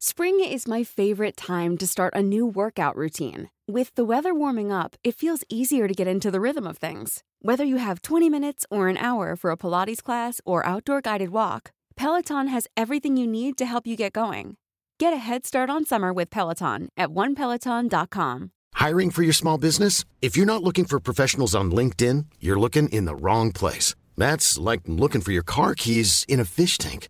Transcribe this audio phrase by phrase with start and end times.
[0.00, 3.50] Spring is my favorite time to start a new workout routine.
[3.66, 7.24] With the weather warming up, it feels easier to get into the rhythm of things.
[7.42, 11.30] Whether you have 20 minutes or an hour for a Pilates class or outdoor guided
[11.30, 14.56] walk, Peloton has everything you need to help you get going.
[15.00, 18.52] Get a head start on summer with Peloton at onepeloton.com.
[18.74, 20.04] Hiring for your small business?
[20.22, 23.96] If you're not looking for professionals on LinkedIn, you're looking in the wrong place.
[24.16, 27.08] That's like looking for your car keys in a fish tank.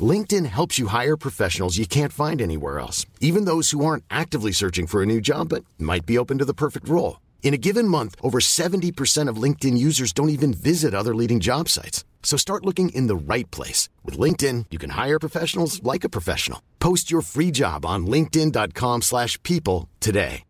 [0.00, 4.52] LinkedIn helps you hire professionals you can't find anywhere else, even those who aren't actively
[4.52, 7.20] searching for a new job but might be open to the perfect role.
[7.42, 11.68] In a given month, over 70% of LinkedIn users don't even visit other leading job
[11.68, 12.04] sites.
[12.22, 13.88] So start looking in the right place.
[14.04, 16.60] With LinkedIn, you can hire professionals like a professional.
[16.78, 20.42] Post your free job on linkedin.com slash people today.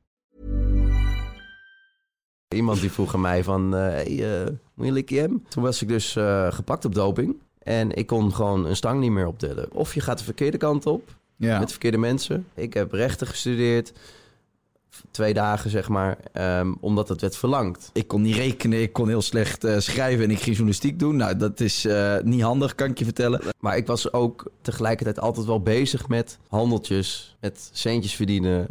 [2.55, 5.41] Iemand die vroeg aan mij van, eh hey, eh, moet je?
[5.49, 7.37] Toen was ik dus eh, gepakt op doping.
[7.69, 9.73] En ik kon gewoon een stang niet meer optillen.
[9.73, 11.59] Of je gaat de verkeerde kant op, Ja.
[11.59, 12.47] met verkeerde mensen.
[12.55, 13.93] Ik heb rechten gestudeerd,
[15.11, 17.91] twee dagen zeg maar, ehm, omdat het werd verlangd.
[17.93, 21.17] Ik kon niet rekenen, ik kon heel slecht eh, schrijven en ik ging journalistiek doen.
[21.17, 23.41] Nou, dat is eh, niet handig, kan ik je vertellen.
[23.61, 28.67] Maar ik was ook tegelijkertijd altijd wel bezig met handeltjes, met centjes verdienen.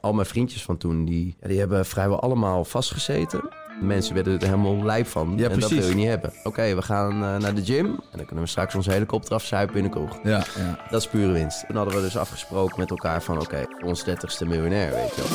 [0.00, 3.48] Al mijn vriendjes van toen, die, die hebben vrijwel allemaal vastgezeten.
[3.80, 5.32] Mensen werden er helemaal lijp van.
[5.36, 6.32] Ja, en dat wil je niet hebben.
[6.44, 7.86] Oké, we gaan eh, naar de gym.
[7.86, 10.18] En dan kunnen we straks onze helikopter afzuipen in de kroeg.
[10.22, 10.86] Ja, ja.
[10.90, 11.66] Dat is pure winst.
[11.66, 13.40] Toen hadden we dus afgesproken met elkaar van...
[13.40, 15.34] oké, voor ons dertigste miljonair, weet je wel.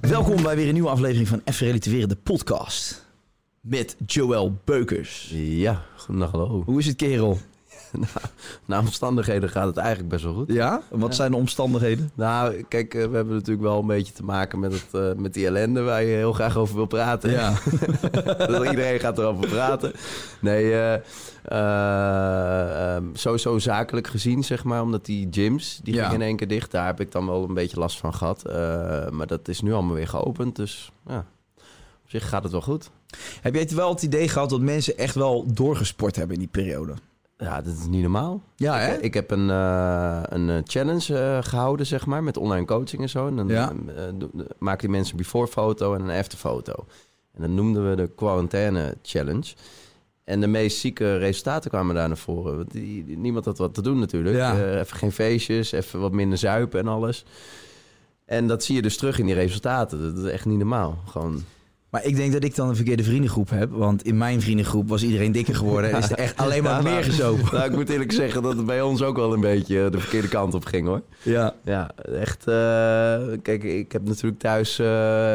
[0.00, 3.06] Welkom bij weer een nieuwe aflevering van Even Relativeren, de podcast.
[3.60, 5.30] Met Joël Beukers.
[5.34, 6.62] Ja, goedendag, hallo.
[6.66, 7.38] Hoe is het, kerel?
[8.00, 8.12] nou,
[8.64, 10.52] naar omstandigheden gaat het eigenlijk best wel goed.
[10.52, 10.82] Ja?
[10.90, 12.10] Wat zijn de omstandigheden?
[12.14, 15.34] Nou, kijk, eh, we hebben natuurlijk wel een beetje te maken met, het, eh, met
[15.34, 17.30] die ellende waar je heel graag over wil praten.
[17.30, 17.52] Ja.
[18.36, 19.92] Dat Iedereen gaat erover praten.
[20.40, 20.94] Nee, eh,
[22.94, 26.02] ehm, sowieso zakelijk gezien, zeg maar, omdat die gyms, die Ja.
[26.02, 26.70] gingen in één keer dicht.
[26.70, 28.44] Daar heb ik dan wel een beetje last van gehad.
[28.46, 31.26] Eh, maar dat is nu allemaal weer geopend, dus ja,
[32.04, 32.90] op zich gaat het wel goed.
[33.40, 36.94] Heb jij wel het idee gehad dat mensen echt wel doorgesport hebben in die periode?
[37.38, 38.42] Ja, dat is niet normaal.
[38.56, 38.94] Ja, hè?
[38.94, 43.02] Ik, ik heb een, eh, een eh, challenge eh, gehouden, zeg maar, met online coaching
[43.02, 43.26] en zo.
[43.26, 43.72] En dan Ja.
[43.96, 46.72] eh, do- maken die mensen een before foto en een after foto.
[47.34, 49.54] En dat noemden we de quarantaine challenge.
[50.24, 52.56] En de meest zieke resultaten kwamen daar naar voren.
[52.56, 54.36] Want die, niemand had wat te doen natuurlijk.
[54.36, 54.52] Ja.
[54.58, 57.24] Eh, even geen feestjes, even wat minder zuipen en alles.
[58.24, 60.14] En dat zie je dus terug in die resultaten.
[60.14, 60.98] Dat is echt niet normaal.
[61.08, 61.44] Gewoon,
[61.94, 63.70] Maar ik denk dat ik dan een verkeerde vriendengroep heb.
[63.72, 65.90] Want in mijn vriendengroep was iedereen dikker geworden.
[65.90, 67.54] En is er echt alleen maar meer gezopen.
[67.54, 70.28] Nou, ik moet eerlijk zeggen dat het bij ons ook wel een beetje de verkeerde
[70.28, 71.02] kant op ging hoor.
[71.22, 71.54] Ja.
[71.64, 71.90] Ja,
[72.20, 72.46] echt.
[72.46, 72.54] eh,
[73.42, 74.86] kijk, ik heb natuurlijk thuis eh,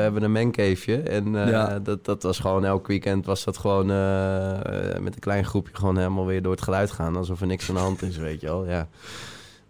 [0.01, 0.97] hebben een mancaveje.
[1.01, 1.79] En eh, Ja.
[1.79, 4.49] dat, dat was gewoon elk weekend was dat gewoon eh,
[4.95, 7.15] eh, met een klein groepje gewoon helemaal weer door het geluid gaan.
[7.15, 8.67] Alsof er niks aan de hand is, weet je wel.
[8.67, 8.87] Ja.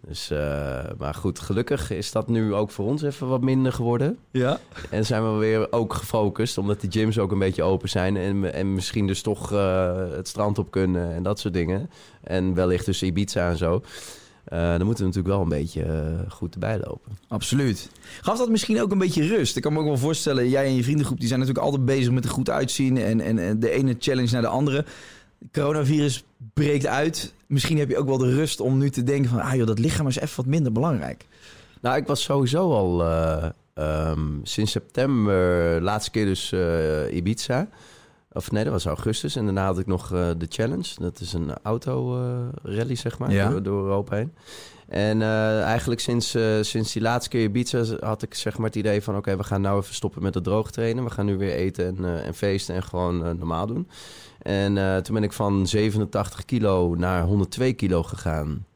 [0.06, 4.18] Dus, eh, maar goed, gelukkig is dat nu ook voor ons even wat minder geworden.
[4.30, 4.60] Ja?
[4.90, 8.16] En zijn we weer ook gefocust, omdat die gyms ook een beetje open zijn.
[8.16, 11.90] En, en misschien dus toch eh, het strand op kunnen en dat soort dingen.
[12.22, 13.82] En wellicht dus Ibiza en zo.
[14.44, 15.84] Eh, dan moeten we natuurlijk wel een beetje
[16.28, 17.12] goed erbij lopen.
[17.28, 17.90] Absoluut.
[18.20, 19.56] Gaf dat misschien ook een beetje rust?
[19.56, 21.18] Ik kan me ook wel voorstellen, jij en je vriendengroep...
[21.18, 22.98] die zijn natuurlijk altijd bezig met er goed uitzien...
[22.98, 24.84] en, en, en de ene challenge naar de andere.
[25.52, 26.24] Coronavirus
[26.54, 27.34] breekt uit.
[27.46, 29.40] Misschien heb je ook wel de rust om nu te denken van...
[29.40, 31.26] ah joh, dat lichaam is even wat minder belangrijk.
[31.80, 37.68] Nou, ik was sowieso al eh, ehm, sinds september, laatste keer dus eh, Ibiza.
[38.32, 39.36] Of nee, dat was augustus.
[39.36, 40.88] En daarna had ik nog eh, de Challenge.
[40.98, 43.48] Dat is een auto-rally, zeg maar, Ja.
[43.48, 44.32] door, door Europa heen.
[44.88, 45.22] En
[45.62, 49.16] eigenlijk sinds, sinds die laatste keer Ibiza had ik zeg maar het idee van...
[49.16, 51.04] oké, we gaan nou even stoppen met het droog trainen.
[51.04, 53.88] We gaan nu weer eten en, en feesten en gewoon normaal doen.
[54.42, 58.66] En eh, toen ben ik van 87 kilo naar 102 kilo gegaan.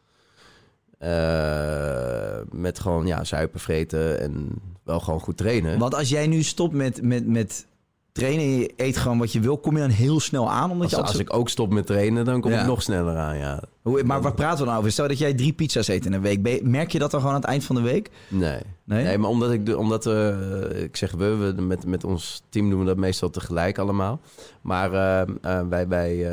[0.99, 4.49] Eh, met gewoon ja, zuipen, vreten en
[4.83, 5.79] wel gewoon goed trainen.
[5.79, 7.67] Want als jij nu stopt met, met, met
[8.15, 8.45] trainen...
[8.45, 9.59] en je eet gewoon wat je wil...
[9.59, 10.71] kom je dan heel snel aan?
[10.71, 12.61] Omdat Als, je als ik ook stop met trainen, dan kom Ja.
[12.61, 13.63] ik nog sneller aan, ja.
[13.83, 14.93] Hoe- Maar waar praten we dan over?
[14.93, 16.63] Stel dat jij drie pizza's eet in een week.
[16.63, 18.11] Merk je dat dan gewoon aan het eind van de week?
[18.29, 18.59] Nee.
[18.85, 19.05] Nee?
[19.05, 22.71] Nee, maar omdat ik, omdat we, eh, ik zeg we, we met, met ons team
[22.71, 24.21] doen we dat meestal tegelijk allemaal.
[24.63, 26.31] Maar eh, eh, wij, wij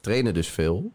[0.00, 0.92] trainen dus veel.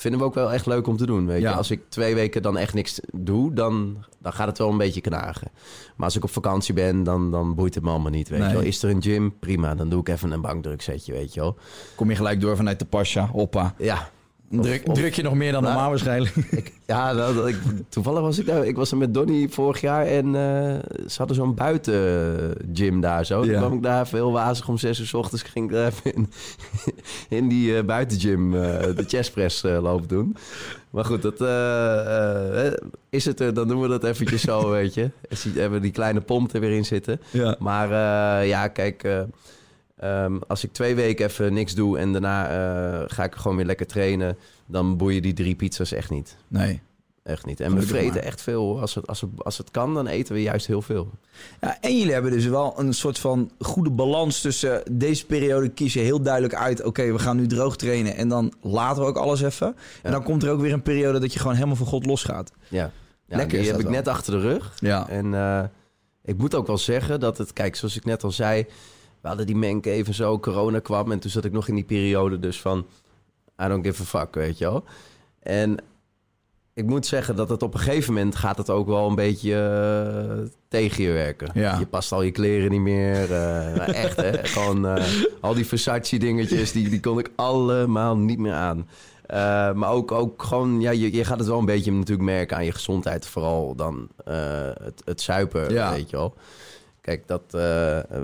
[0.00, 1.26] Vinden we ook wel echt leuk om te doen.
[1.26, 1.50] Weet Ja.
[1.50, 1.56] je?
[1.56, 5.00] Als ik twee weken dan echt niks doe, dan, dan gaat het wel een beetje
[5.00, 5.50] knagen.
[5.96, 8.28] Maar als ik op vakantie ben, dan, dan boeit het me allemaal niet.
[8.28, 8.48] Weet Nee.
[8.48, 8.64] je wel.
[8.64, 9.34] Is er een gym?
[9.38, 11.56] Prima, dan doe ik even een bankdruksetje, weet je wel.
[11.94, 13.74] Kom je gelijk door vanuit de Pasha, hoppa.
[13.78, 14.10] Ja,
[14.58, 16.34] Of- Druk, of- druk je nog meer dan Nou, normaal waarschijnlijk.
[16.50, 17.10] Ik, ja,
[17.46, 17.56] ik,
[17.88, 18.66] toevallig was ik daar.
[18.66, 23.44] Ik was er met Donny vorig jaar en eh, ze hadden zo'n buitengym daar zo.
[23.44, 23.58] Ja.
[23.58, 25.42] kwam ik daar even heel wazig om zes uur s ochtends.
[25.42, 26.30] Ging ik daar even in,
[27.38, 28.60] in die eh, buitengym eh,
[28.96, 30.36] de chestpress eh, lopen doen.
[30.90, 31.40] Maar goed, dat,
[33.10, 35.10] is het er, dan doen we dat eventjes zo, weet je.
[35.54, 37.20] Hebben die kleine pomp er weer in zitten.
[37.30, 37.56] Ja.
[37.58, 37.88] Maar
[38.46, 39.08] ja, kijk,
[40.00, 43.56] eh, ehm, als ik twee weken even niks doe en daarna eh, ga ik gewoon
[43.56, 46.36] weer lekker trainen, dan boeien die drie pizza's echt niet.
[46.48, 46.80] Nee.
[47.22, 47.60] Echt niet.
[47.60, 48.22] En we vreten maar.
[48.22, 48.80] echt veel.
[48.80, 51.10] Als het, als, het, als het kan, dan eten we juist heel veel.
[51.60, 55.92] Ja, en jullie hebben dus wel een soort van goede balans tussen deze periode kies
[55.92, 56.82] je heel duidelijk uit.
[56.82, 59.76] Oké, we gaan nu droog trainen en dan laten we ook alles even.
[60.02, 62.52] En dan komt er ook weer een periode dat je gewoon helemaal van God losgaat.
[62.68, 62.90] Ja.
[63.26, 63.94] ja Lekker is die heb ik wel.
[63.94, 64.72] net achter de rug.
[64.78, 65.08] Ja.
[65.08, 65.64] En eh,
[66.24, 67.52] ik moet ook wel zeggen dat het...
[67.52, 68.66] Kijk, zoals ik net al zei...
[69.20, 71.12] We hadden die menk even zo, corona kwam.
[71.12, 72.86] En toen zat ik nog in die periode dus van...
[73.62, 74.84] I don't give a fuck, weet je wel.
[75.42, 75.76] En
[76.74, 78.36] ik moet zeggen dat het op een gegeven moment...
[78.36, 81.50] gaat het ook wel een beetje eh, tegen je werken.
[81.54, 81.78] Ja.
[81.78, 83.32] Je past al je kleren niet meer.
[83.32, 84.44] eh, echt, hè.
[84.46, 85.04] Gewoon eh,
[85.40, 86.72] al die Versace dingetjes...
[86.72, 88.88] Die, die kon ik allemaal niet meer aan.
[89.76, 92.64] Maar ook, ook gewoon, ja, je, je gaat het wel een beetje natuurlijk merken aan
[92.64, 93.26] je gezondheid.
[93.26, 95.90] Vooral dan het, het zuipen, Ja.
[95.92, 96.34] weet je wel.
[97.00, 97.50] Kijk, dat, eh,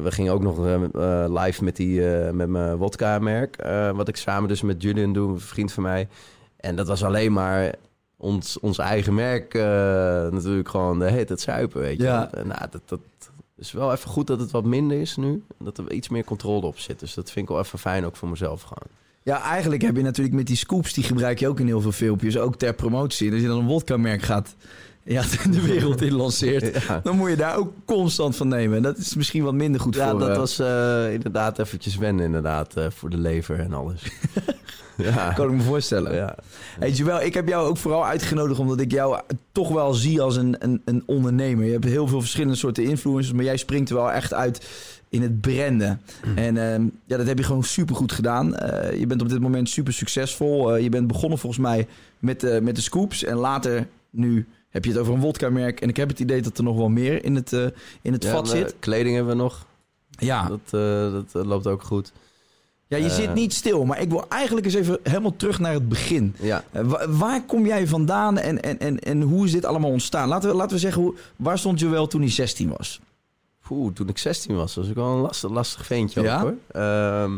[0.02, 2.00] we gingen ook nog eh, eh, live met, die,
[2.32, 3.56] met mijn wodka-merk.
[3.94, 6.08] wat ik samen dus met Julian doe, een vriend van mij.
[6.56, 7.74] En dat was alleen maar
[8.16, 9.54] ons, ons eigen merk
[10.32, 12.32] natuurlijk gewoon de heet het zuipen, weet je Ja.
[12.32, 13.00] En, nou, dat, dat
[13.56, 15.42] is wel even goed dat het wat minder is nu.
[15.58, 17.00] Dat er iets meer controle op zit.
[17.00, 18.96] Dus dat vind ik wel even fijn ook voor mezelf gewoon.
[19.22, 21.92] Ja, eigenlijk heb je natuurlijk met die scoops, die gebruik je ook in heel veel
[21.92, 23.32] filmpjes, ook ter promotie.
[23.32, 24.54] Als je dan een wodka-merk gaat,
[25.06, 27.00] ja, de wereld in lanceert, Ja.
[27.02, 28.76] dan moet je daar ook constant van nemen.
[28.76, 30.18] En dat is misschien wat minder goed Ja, voor...
[30.18, 34.02] dat eh, was eh, inderdaad eventjes wennen inderdaad, eh, voor de lever en alles.
[34.96, 35.32] ja.
[35.32, 36.14] Kan ik me voorstellen.
[36.14, 36.34] ja.
[36.78, 39.20] Hey Joël, ik heb jou ook vooral uitgenodigd omdat ik jou
[39.52, 41.64] toch wel zie als een, een, een ondernemer.
[41.64, 44.68] Je hebt heel veel verschillende soorten influencers, maar jij springt er wel echt uit
[45.08, 46.00] in het branden.
[46.34, 48.46] En ehm, ja, dat heb je gewoon super goed gedaan.
[48.98, 50.76] Je bent op dit moment super succesvol.
[50.76, 51.86] Je bent begonnen volgens mij
[52.18, 55.80] met, met de scoops en later nu heb je het over een wodka-merk.
[55.80, 57.66] En ik heb het idee dat er nog wel meer in het, eh,
[58.02, 58.74] in het Ja, vat zit.
[58.78, 59.66] Kleding hebben we nog.
[60.10, 62.12] Ja, Dat, eh, dat eh, loopt ook goed.
[62.86, 65.88] ja je zit niet stil, maar ik wil eigenlijk eens even helemaal terug naar het
[65.88, 66.34] begin.
[66.40, 66.64] Ja.
[66.72, 70.28] Eh, wa- waar kom jij vandaan en, en, en, en hoe is dit allemaal ontstaan?
[70.28, 73.00] Laten we, laten we zeggen, hoe, waar stond Joël toen hij 16 was?
[73.70, 76.36] Oeh, toen ik 16 was, was ik wel een lastig, lastig ventje Ja?
[76.36, 76.82] ook hoor.
[76.82, 77.32] Ehm,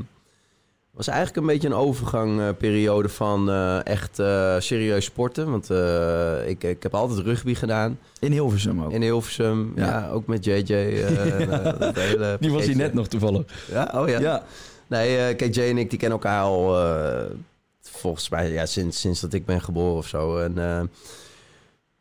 [1.06, 5.50] was eigenlijk een beetje een overgangperiode van eh, echt eh, serieus sporten.
[5.50, 8.92] Want eh, ik, ik heb altijd rugby gedaan In Hilversum ook.
[8.92, 9.72] in Hilversum.
[9.76, 9.86] Ja.
[9.86, 10.70] Ja, ook met JJ.
[10.72, 13.42] eh, eh, dat hele Die was hij net nog toevallig.
[13.70, 14.20] Ja, oh ja.
[14.20, 14.42] Ja.
[14.86, 17.24] Nee, eh kijk, Jay en ik die kennen elkaar al eh,
[17.82, 20.38] volgens mij ja, sinds, sinds dat ik ben geboren of zo.
[20.38, 20.54] En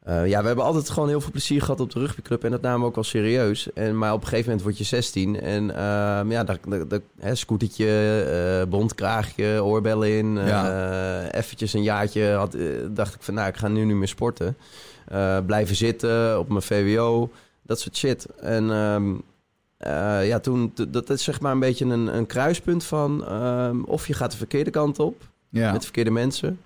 [0.07, 2.51] eh, eh, ja, we hebben altijd gewoon heel veel plezier gehad op de rugbyclub en
[2.51, 3.73] dat namen we ook wel serieus.
[3.73, 6.59] En, maar op een gegeven moment word je 16 en ehm, ja, daar,
[7.19, 8.21] hè, scootertje,
[8.61, 10.37] eh bondkraagje, oorbellen in.
[10.37, 11.31] eh Ja.
[11.31, 14.57] eventjes een jaartje had, eh, dacht ik van nou, ik ga nu niet meer sporten.
[15.07, 17.29] Eh, blijven zitten op mijn VWO,
[17.61, 18.25] dat soort shit.
[18.25, 19.13] En ehm,
[19.77, 24.07] eh, ja, toen, dat is zeg maar een beetje een, een kruispunt van ehm, of
[24.07, 25.71] je gaat de verkeerde kant op Ja.
[25.71, 26.59] met verkeerde mensen.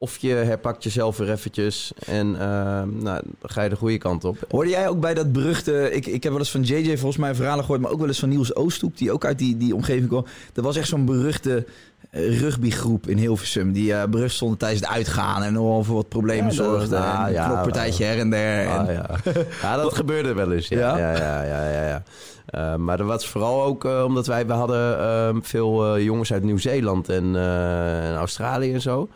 [0.00, 4.24] Of je herpakt jezelf weer eventjes en ehm, nou, dan ga je de goede kant
[4.24, 4.36] op.
[4.48, 5.90] Hoorde jij ook bij dat beruchte...
[5.92, 7.80] Ik, ik heb wel eens van JJ volgens mij verhalen gehoord...
[7.80, 8.96] maar ook wel eens van Niels Oosthoek...
[8.96, 10.26] die ook uit die, die omgeving kwam.
[10.52, 11.66] Dat was echt zo'n beruchte
[12.10, 13.72] eh, rugbygroep in Hilversum...
[13.72, 15.42] die eh berucht stonden tijdens het uitgaan...
[15.42, 16.96] en nogal voor wat problemen Ja, zorgde.
[16.96, 18.66] ah, en een ja, knokpartijtje her en der.
[18.66, 19.06] En, Ah, ja.
[19.62, 20.68] ja, dat gebeurde wel eens.
[20.68, 21.16] Ja, Ja?
[21.16, 22.02] ja, ja, ja.
[22.46, 27.08] Eh, maar dat was vooral ook omdat wij we hadden ehm, veel jongens uit Nieuw-Zeeland
[27.08, 29.08] en, en Australië en zo.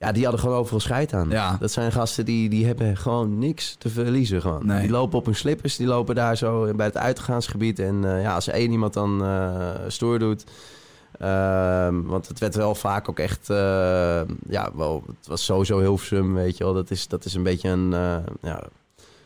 [0.00, 1.30] Ja, die hadden gewoon overal scheid aan.
[1.30, 1.56] Ja.
[1.60, 4.40] Dat zijn gasten die, die hebben gewoon niks te verliezen.
[4.40, 4.66] Gewoon.
[4.66, 4.80] Nee.
[4.80, 7.78] Die lopen op hun slippers, die lopen daar zo bij het uitgaansgebied.
[7.78, 9.24] En eh, ja, als er één iemand dan
[9.86, 10.44] stoer doet...
[11.18, 13.50] ehm, want het werd wel vaak ook echt...
[13.50, 16.74] eh, ja, wel, het was sowieso Hilversum, weet je wel.
[16.74, 17.90] Dat is, dat is een beetje een...
[18.42, 18.62] ja,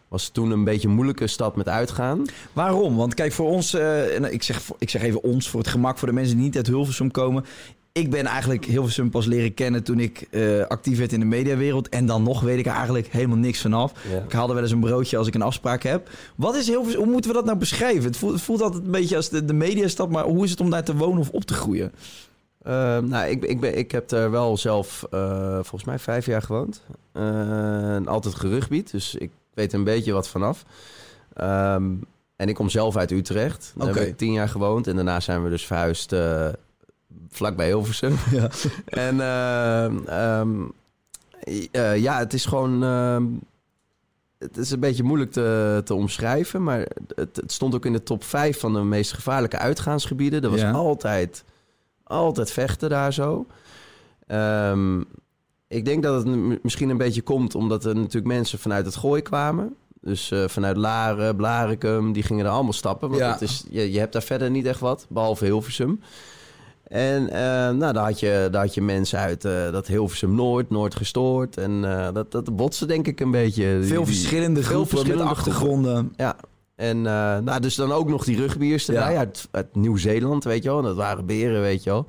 [0.08, 2.24] was toen een beetje een moeilijke stad met uitgaan.
[2.52, 2.96] Waarom?
[2.96, 6.08] Want kijk, voor ons, en ik, zeg, ik zeg even ons, voor het gemak voor
[6.08, 7.44] de mensen die niet uit Hilversum komen.
[7.98, 11.88] Ik ben eigenlijk Hilversum pas leren kennen toen ik eh, actief werd in de mediawereld.
[11.88, 13.92] En dan nog weet ik er eigenlijk helemaal niks vanaf.
[14.10, 14.18] Ja.
[14.18, 16.10] Ik haalde wel eens een broodje als ik een afspraak heb.
[16.34, 17.00] Wat is Hilversum?
[17.02, 18.04] Hoe moeten we dat nou beschrijven?
[18.04, 20.60] Het voelt, het voelt altijd een beetje als de, de mediastad, maar hoe is het
[20.60, 21.92] om daar te wonen of op te groeien?
[22.62, 26.42] Eh, nou, ik, ik, ben, ik heb er wel zelf eh, volgens mij vijf jaar
[26.42, 26.82] gewoond.
[27.12, 30.64] En altijd gerugbied, dus ik weet een beetje wat vanaf.
[31.34, 31.92] Ehm,
[32.36, 33.72] en ik kom zelf uit Utrecht.
[33.76, 34.86] Daar heb ik tien jaar gewoond.
[34.86, 36.14] En daarna zijn we dus verhuisd
[37.30, 38.14] vlakbij Hilversum.
[38.30, 38.48] Ja.
[38.86, 40.50] En ehm, ehm,
[41.70, 42.82] eh, ja, het is gewoon...
[42.84, 43.24] ehm,
[44.38, 46.78] het is een beetje moeilijk te, te omschrijven, maar
[47.14, 50.42] het, het stond ook in de top 5 van de meest gevaarlijke uitgaansgebieden.
[50.42, 50.70] Er was Ja.
[50.70, 51.44] altijd,
[52.02, 53.46] altijd vechten daar zo.
[54.26, 55.00] Ehm,
[55.68, 59.22] ik denk dat het misschien een beetje komt omdat er natuurlijk mensen vanuit het gooi
[59.22, 59.74] kwamen.
[60.00, 63.08] Dus eh, vanuit Laren, Blarikum, die gingen er allemaal stappen.
[63.08, 63.32] Want Ja.
[63.32, 66.00] het is, je, je hebt daar verder niet echt wat, behalve Hilversum.
[66.94, 67.40] En eh,
[67.76, 71.56] nou, daar, had je, daar had je mensen uit eh, dat Hilversum Noord, Noord gestoord.
[71.56, 73.78] En eh, dat, dat botste denk ik een beetje.
[73.82, 76.12] Veel die- verschillende veel groepen verschillende met achtergronden.
[76.16, 76.36] Ja,
[76.76, 79.18] en nou, dus dan ook nog die rugbiers erbij Ja.
[79.18, 80.78] uit, uit Nieuw-Zeeland, weet je wel.
[80.78, 82.06] En dat waren beren, weet je wel.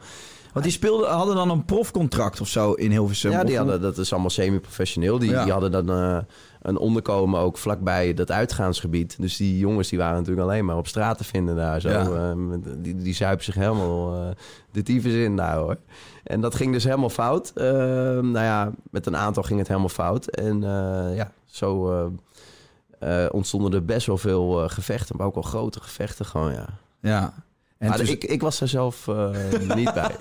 [0.53, 3.31] Want die speelden, hadden dan een profcontract of zo in Hilversum.
[3.31, 5.19] ja, die hadden, dat is allemaal semi-professioneel.
[5.19, 5.43] Die, Ja.
[5.43, 6.25] die hadden dan
[6.65, 9.15] een onderkomen ook vlakbij dat uitgaansgebied.
[9.19, 11.81] Dus die jongens die waren natuurlijk alleen maar op straat te vinden daar.
[11.81, 11.89] Zo.
[11.89, 12.03] Ja.
[12.03, 12.37] Eh,
[12.77, 14.27] die, die zuipen zich helemaal eh,
[14.71, 15.77] de tyfus in daar hoor.
[16.23, 17.51] En dat ging dus helemaal fout.
[17.55, 20.25] Eh, nou ja, met een aantal ging het helemaal fout.
[20.25, 22.13] En eh, ja, zo
[23.31, 25.17] ontstonden er best wel veel gevechten.
[25.17, 26.67] Maar ook wel grote gevechten gewoon, ja.
[26.99, 27.33] Ja.
[27.77, 29.29] En maar ik, ik was er zelf eh,
[29.75, 30.11] niet bij.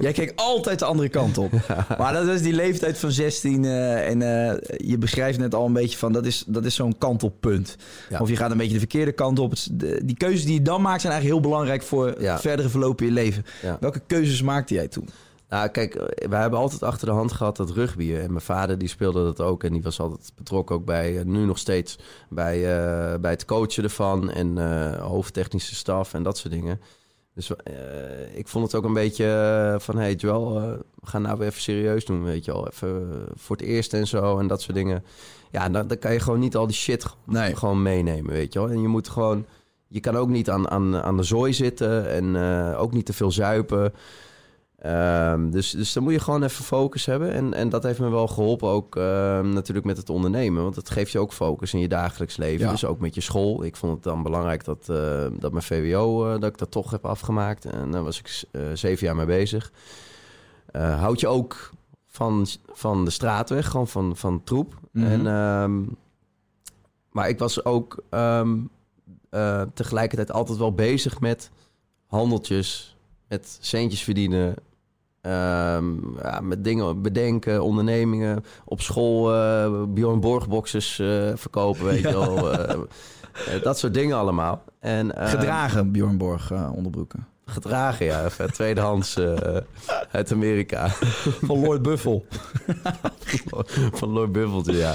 [0.00, 1.50] Jij keek altijd de andere kant op.
[1.98, 3.64] Maar dat is die leeftijd van 16.
[3.64, 6.98] eh, en eh, je beschrijft net al een beetje van dat is, dat is zo'n
[6.98, 7.76] kantelpunt.
[8.10, 8.18] Ja.
[8.20, 9.50] Of je gaat een beetje de verkeerde kant op.
[9.50, 12.40] Het is de- die keuzes die je dan maakt zijn eigenlijk heel belangrijk voor het
[12.40, 13.44] verdere verloop in je leven.
[13.80, 15.08] Welke keuzes maakte jij toen?
[15.52, 18.14] Nou, kijk, eh, wij hebben altijd achter de hand gehad dat rugby.
[18.14, 19.64] En mijn vader die speelde dat ook.
[19.64, 23.44] En die was altijd betrokken ook bij, eh, nu nog steeds, bij, eh, bij het
[23.44, 24.30] coachen ervan.
[24.30, 26.80] En eh, hoofdtechnische staf en dat soort dingen.
[27.34, 29.24] Dus eh, ik vond het ook een beetje
[29.74, 30.62] eh, van, hey Joel, eh,
[30.94, 32.68] we gaan nou weer even serieus doen, weet je wel.
[32.68, 35.04] Even eh, voor het eerst en zo en dat soort dingen.
[35.50, 37.56] Ja, dan, dan kan je gewoon niet al die shit gewoon- Nee.
[37.56, 38.70] gewoon meenemen, weet je wel.
[38.70, 39.46] En je moet gewoon,
[39.88, 43.12] je kan ook niet aan, aan, aan de zooi zitten en eh, ook niet te
[43.12, 43.92] veel zuipen.
[44.82, 47.32] Ehm, dus, dus dan moet je gewoon even focus hebben.
[47.32, 50.62] En, en dat heeft me wel geholpen ook ehm, natuurlijk met het ondernemen.
[50.62, 52.64] Want dat geeft je ook focus in je dagelijks leven.
[52.64, 52.70] Ja.
[52.70, 53.64] Dus ook met je school.
[53.64, 56.90] Ik vond het dan belangrijk dat, eh, dat mijn VWO, eh, dat ik dat toch
[56.90, 57.64] heb afgemaakt.
[57.64, 59.72] En daar was ik eh, zeven jaar mee bezig.
[60.66, 61.70] Eh, houd je ook
[62.06, 64.74] van, van de straat weg, gewoon van, van troep.
[64.90, 65.06] Mhm.
[65.06, 65.82] En, ehm,
[67.10, 68.58] maar ik was ook ehm,
[69.74, 71.50] tegelijkertijd altijd wel bezig met
[72.06, 72.96] handeltjes,
[73.28, 74.54] met centjes verdienen.
[75.22, 78.44] Ehm, ja, met dingen bedenken, ondernemingen.
[78.64, 82.52] Op school eh Bjorn Borg boxes eh, verkopen, weet je wel.
[82.52, 82.78] eh,
[83.62, 84.64] dat soort dingen allemaal.
[84.80, 87.26] En, ehm, Gedragen Bjorn Borg onderbroeken.
[87.46, 88.28] Gedragen, ja.
[88.52, 89.56] Tweedehands eh,
[90.10, 90.88] uit Amerika.
[91.42, 92.26] Van Lloyd Buffel.
[93.92, 94.94] Van Lord Buffeltje, ja.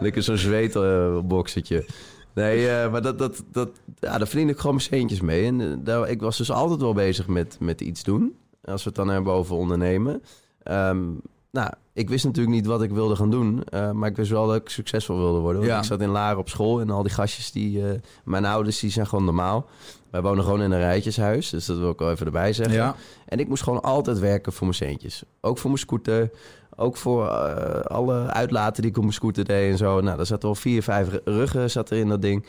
[0.00, 1.86] Lekker zo'n zweetboxetje.
[2.34, 3.68] nee, maar dat, dat, dat,
[3.98, 5.44] ja, daar verdien ik gewoon mijn centjes mee.
[5.46, 8.36] En daar, ik was dus altijd wel bezig met, met iets doen.
[8.66, 10.22] Als we het dan hebben over ondernemen.
[10.62, 11.04] Ehm,
[11.50, 13.64] nou, ik wist natuurlijk niet wat ik wilde gaan doen.
[13.64, 15.60] eh, maar ik wist wel dat ik succesvol wilde worden.
[15.60, 15.78] Want Ja.
[15.78, 17.88] ik zat in Laren op school en al die gastjes die...
[17.88, 19.66] eh, mijn ouders, die zijn gewoon normaal.
[20.10, 21.50] Wij wonen gewoon in een rijtjeshuis.
[21.50, 22.74] Dus dat wil ik wel even erbij zeggen.
[22.74, 22.94] Ja.
[23.26, 25.22] En ik moest gewoon altijd werken voor mijn centjes.
[25.40, 26.30] Ook voor mijn scooter.
[26.76, 30.00] Ook voor eh, alle uitlaten die ik op mijn scooter deed en zo.
[30.00, 32.46] Nou, daar zaten wel vier, vijf ru- ruggen zat er in dat ding.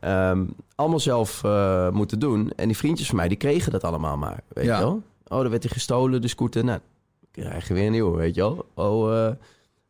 [0.00, 1.42] Ehm, allemaal zelf
[1.92, 2.50] moeten doen.
[2.56, 4.40] En die vriendjes van mij, die kregen dat allemaal maar.
[4.48, 4.76] Weet Ja.
[4.78, 5.02] je wel?
[5.28, 6.64] Oh, dan werd hij gestolen, de scooter.
[6.64, 6.80] Nou,
[7.30, 8.66] krijg je weer een nieuwe, weet je wel?
[8.74, 9.34] Oh, eh,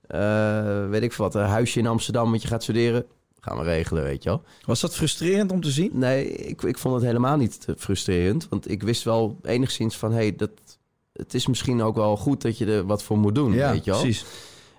[0.09, 1.35] eh, weet ik wat.
[1.35, 3.07] Een huisje in Amsterdam, want je gaat studeren.
[3.41, 4.43] Gaan we regelen, weet je wel?
[4.65, 5.91] Was dat frustrerend om te zien?
[5.95, 8.47] Nee, ik, ik vond het helemaal niet frustrerend.
[8.49, 10.13] Want ik wist wel enigszins van...
[10.13, 10.51] hey, dat,
[11.13, 13.91] het is misschien ook wel goed dat je er wat voor moet doen, weet je
[13.91, 14.01] wel?
[14.01, 14.25] precies.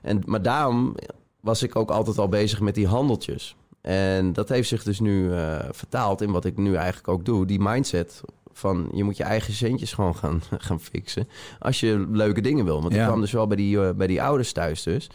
[0.01, 0.95] En, maar daarom
[1.39, 3.55] was ik ook altijd al bezig met die handeltjes.
[3.81, 7.45] En dat heeft zich dus nu eh, vertaald in wat ik nu eigenlijk ook doe.
[7.45, 8.21] Die mindset
[8.59, 11.27] van je moet je eigen centjes gewoon gaan, gaan fixen.
[11.59, 12.81] Als je leuke dingen wil.
[12.81, 12.99] Want Ja.
[13.01, 15.09] ik kwam dus wel bij die, eh, bij die ouders thuis dus.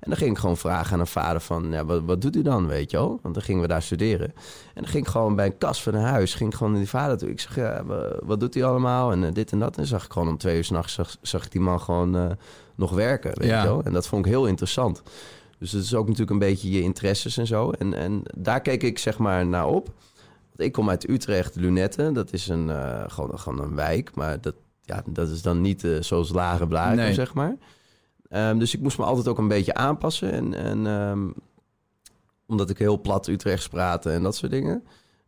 [0.00, 1.70] En dan ging ik gewoon vragen aan een vader van...
[1.72, 3.18] Ja, wat, wat doet u dan, weet je wel?
[3.22, 4.26] Want dan gingen we daar studeren.
[4.74, 6.34] En dan ging ik gewoon bij een kast van een huis...
[6.34, 7.30] ging ik gewoon naar die vader toe.
[7.30, 9.12] Ik zeg, ja, wa- wat doet hij allemaal?
[9.12, 9.68] En eh, dit en dat.
[9.68, 10.92] En dan zag ik gewoon om twee uur s'nachts...
[10.94, 12.26] Zag, zag ik die man gewoon eh,
[12.74, 13.62] nog werken, weet Ja.
[13.62, 13.82] je wel?
[13.82, 15.02] En dat vond ik heel interessant.
[15.58, 17.70] Dus het is ook natuurlijk een beetje je interesses en zo.
[17.70, 19.88] En, en daar keek ik zeg maar naar op.
[20.56, 22.14] Ik kom uit Utrecht, Lunetten.
[22.14, 24.14] Dat is een, eh, gewoon, gewoon een wijk.
[24.14, 27.14] Maar dat, ja, dat is dan niet eh, zoals Lage Blaren, Nee.
[27.14, 27.56] zeg maar.
[28.28, 30.32] Ehm, dus ik moest me altijd ook een beetje aanpassen.
[30.32, 31.28] En, en ehm,
[32.46, 34.84] omdat ik heel plat Utrechts praatte en dat soort dingen.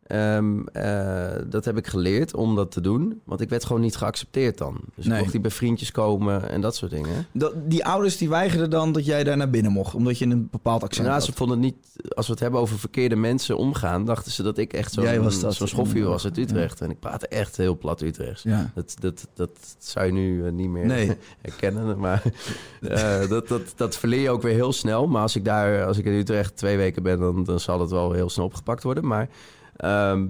[0.09, 3.21] Ehm, eh, dat heb ik geleerd om dat te doen.
[3.23, 4.79] Want ik werd gewoon niet geaccepteerd dan.
[4.95, 5.17] Dus Nee.
[5.19, 7.27] ik mocht bij vriendjes komen en dat soort dingen.
[7.33, 10.47] Dat, die ouders die weigerden dan dat jij daar naar binnen mocht, omdat je een
[10.51, 11.25] bepaald accent Nou, had.
[11.27, 12.13] ze vonden het niet...
[12.15, 14.05] Als we het hebben over verkeerde mensen omgaan...
[14.05, 16.81] dachten ze dat ik echt zo'n zo'n schoffie was uit Utrecht.
[16.81, 18.43] En ik praatte echt heel plat Utrechts.
[18.43, 18.71] Ja.
[18.75, 21.17] Dat, dat, dat zou je nu eh, niet meer Nee.
[21.41, 21.99] herkennen.
[21.99, 22.23] Maar
[22.81, 25.07] eh, dat, dat, dat verleer je ook weer heel snel.
[25.07, 27.89] Maar als ik daar, als ik in Utrecht twee weken ben, dan, dan zal het
[27.89, 29.07] wel heel snel opgepakt worden.
[29.07, 29.29] Maar
[29.79, 30.27] ehm,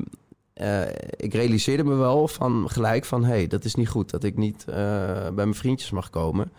[0.54, 0.82] eh,
[1.16, 3.24] ik realiseerde me wel van gelijk van...
[3.24, 4.76] hé, hey, dat is niet goed dat ik niet eh,
[5.22, 6.52] bij mijn vriendjes mag komen.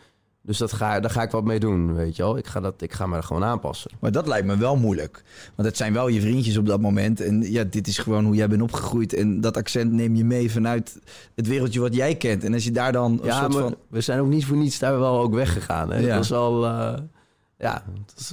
[0.43, 2.37] Dus dat ga, daar ga ik wat mee doen, weet je wel.
[2.39, 3.91] Ik ga, dat, ik ga me er gewoon aanpassen.
[4.01, 5.23] Maar dat lijkt me wel moeilijk.
[5.55, 7.21] Want het zijn wel je vriendjes op dat moment.
[7.21, 9.13] En ja, dit is gewoon hoe jij bent opgegroeid.
[9.15, 10.99] En dat accent neem je mee vanuit
[11.35, 12.45] het wereldje wat jij kent.
[12.45, 13.77] En als je daar dan een Ja, soort van...
[13.89, 15.91] we zijn ook niet voor niets daar wel ook weggegaan.
[15.91, 15.99] Hè?
[15.99, 16.07] Ja.
[16.07, 16.67] Het was wel...
[16.67, 16.99] eh,
[17.59, 18.33] ja, het is,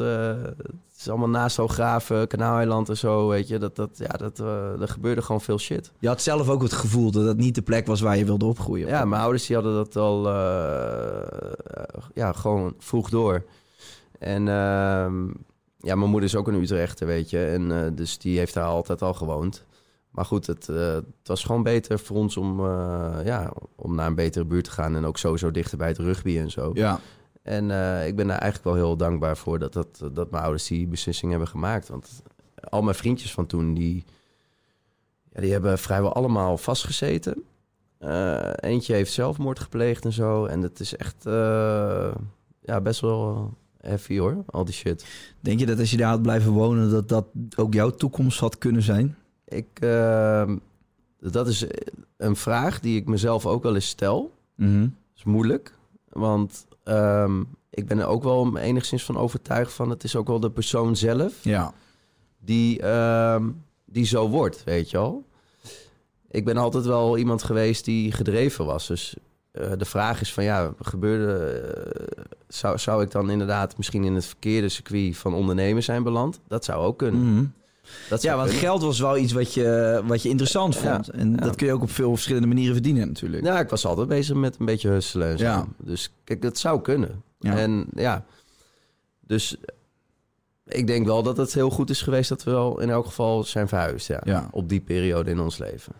[1.07, 3.57] is allemaal naast Hooggraven, Kanaaleiland en zo, weet je.
[3.57, 5.91] Dat, dat, ja, dat, eh, er gebeurde gewoon veel shit.
[5.99, 8.45] Je had zelf ook het gevoel dat het niet de plek was waar je wilde
[8.45, 8.87] opgroeien.
[8.87, 11.53] Ja, mijn ouders die hadden dat al eh,
[12.13, 13.43] ja, gewoon vroeg door.
[14.19, 15.27] En ehm,
[15.77, 17.45] ja, mijn moeder is ook een Utrechter, weet je.
[17.45, 19.65] En eh, dus die heeft daar altijd al gewoond.
[20.11, 22.61] Maar goed, het, het was gewoon beter voor ons om,
[23.23, 24.95] ja, om naar een betere buurt te gaan.
[24.95, 26.71] En ook sowieso dichter bij het rugby en zo.
[26.73, 26.99] Ja.
[27.47, 30.67] En eh, ik ben daar eigenlijk wel heel dankbaar voor dat, dat, dat mijn ouders
[30.67, 31.87] die beslissing hebben gemaakt.
[31.87, 32.21] Want
[32.69, 34.05] al mijn vriendjes van toen, die,
[35.33, 37.43] ja, die hebben vrijwel allemaal vastgezeten.
[37.97, 40.45] Eh, eentje heeft zelfmoord gepleegd en zo.
[40.45, 42.15] En dat is echt eh,
[42.61, 45.05] ja, best wel heavy hoor, al die shit.
[45.39, 47.25] Denk je dat als je daar had blijven wonen, dat dat
[47.55, 49.15] ook jouw toekomst had kunnen zijn?
[49.45, 50.51] Ik, eh,
[51.19, 51.65] dat is
[52.17, 54.35] een vraag die ik mezelf ook wel eens stel.
[54.55, 55.73] Dat is moeilijk,
[56.09, 59.89] want ehm, ik ben er ook wel enigszins van overtuigd van...
[59.89, 61.73] het is ook wel de persoon zelf Ja.
[62.39, 63.49] die, ehm,
[63.85, 65.25] die zo wordt, weet je wel.
[66.31, 68.87] Ik ben altijd wel iemand geweest die gedreven was.
[68.87, 69.15] Dus
[69.51, 71.33] eh, de vraag is van ja, gebeurde...
[71.33, 76.39] eh, zou, zou ik dan inderdaad misschien in het verkeerde circuit van ondernemen zijn beland?
[76.47, 77.33] Dat zou ook kunnen.
[77.33, 77.45] Mhm.
[78.09, 78.65] Dat Ja, want kunnen.
[78.65, 81.09] geld was wel iets wat je, wat je interessant Ja, vond.
[81.09, 81.37] En ja.
[81.37, 83.45] dat kun je ook op veel verschillende manieren verdienen natuurlijk.
[83.45, 85.43] Ja, ik was altijd bezig met een beetje husselen en zo.
[85.43, 85.67] Ja.
[85.77, 87.23] Dus kijk, dat zou kunnen.
[87.39, 87.57] Ja.
[87.57, 88.25] En ja,
[89.27, 89.57] dus
[90.65, 93.43] ik denk wel dat het heel goed is geweest dat we wel in elk geval
[93.43, 94.07] zijn verhuisd.
[94.07, 94.47] Ja, Ja.
[94.51, 95.93] Op die periode in ons leven.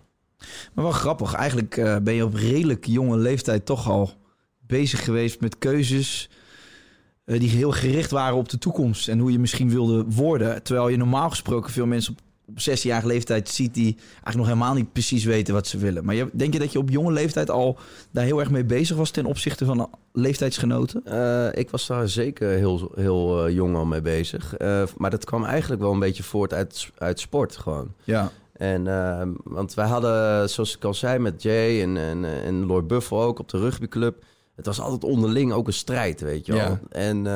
[0.74, 1.34] Maar wel grappig.
[1.34, 4.12] Eigenlijk eh, ben je op redelijk jonge leeftijd toch al
[4.60, 6.30] bezig geweest met keuzes
[7.28, 10.64] eh, die heel gericht waren op de toekomst en hoe je misschien wilde worden.
[10.64, 14.74] Terwijl je normaal gesproken veel mensen op, op 16-jarige leeftijd ziet die eigenlijk nog helemaal
[14.74, 16.06] niet precies weten wat ze willen.
[16.06, 17.78] Maar je, denk je dat je op jonge leeftijd al
[18.12, 21.06] daar heel erg mee bezig was ten opzichte van leeftijdsgenoten?
[21.06, 24.56] Eh, ik was daar zeker heel, heel eh, jong al mee bezig.
[24.98, 27.94] Maar dat kwam eigenlijk wel een beetje voort uit, uit sport gewoon.
[28.04, 28.32] Ja.
[28.58, 32.88] En, eh, want wij hadden, zoals ik al zei, met Jay en, en, en Lloyd
[32.88, 34.24] Buffel ook op de rugbyclub.
[34.58, 36.62] Het was altijd onderling ook een strijd, weet je wel.
[36.62, 36.80] Ja.
[36.90, 37.28] En,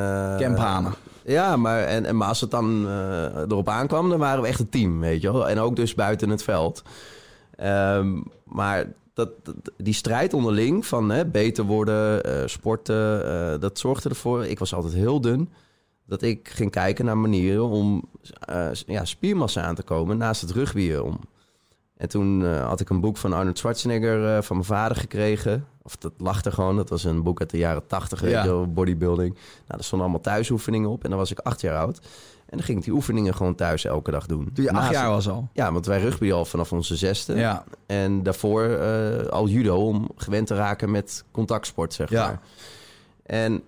[0.57, 0.93] Hanen.
[1.25, 4.59] Ja, maar, en, en, maar als het dan eh, erop aankwam, dan waren we echt
[4.59, 5.49] een team, weet je wel.
[5.49, 6.83] En ook dus buiten het veld.
[7.55, 14.09] Ehm, maar dat, dat- die strijd onderling van hè, beter worden, eh, sporten, dat zorgde
[14.09, 14.45] ervoor.
[14.45, 15.49] Ik was altijd heel dun.
[16.05, 18.03] Dat ik ging kijken naar manieren om
[18.85, 21.19] ja, spiermassa aan te komen naast het rugbyen om.
[22.01, 25.65] En toen eh, had ik een boek van Arnold Schwarzenegger eh, van mijn vader gekregen.
[25.81, 26.75] Of dat lag er gewoon.
[26.75, 28.65] Dat was een boek uit de jaren tachtig, Ja.
[28.65, 29.33] bodybuilding.
[29.33, 31.03] Nou, er stonden allemaal thuisoefeningen op.
[31.03, 31.97] En dan was ik acht jaar oud.
[32.45, 34.49] En dan ging ik die oefeningen gewoon thuis elke dag doen.
[34.53, 35.47] Toen je acht jaar was al.
[35.53, 37.35] Ja, want wij rugby al vanaf onze zesde.
[37.35, 37.63] Ja.
[37.85, 42.25] En daarvoor eh, al judo om gewend te raken met contactsport, zeg Ja.
[42.25, 42.39] maar.
[43.23, 43.61] En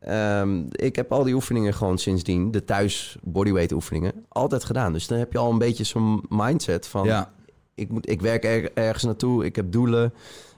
[0.00, 4.92] ehm, ik heb al die oefeningen gewoon sindsdien, de thuis bodyweight oefeningen, altijd gedaan.
[4.92, 7.32] Dus dan heb je al een beetje zo'n mindset van, Ja.
[7.80, 10.14] Ik, moet, ik werk er, ergens naartoe, ik heb doelen.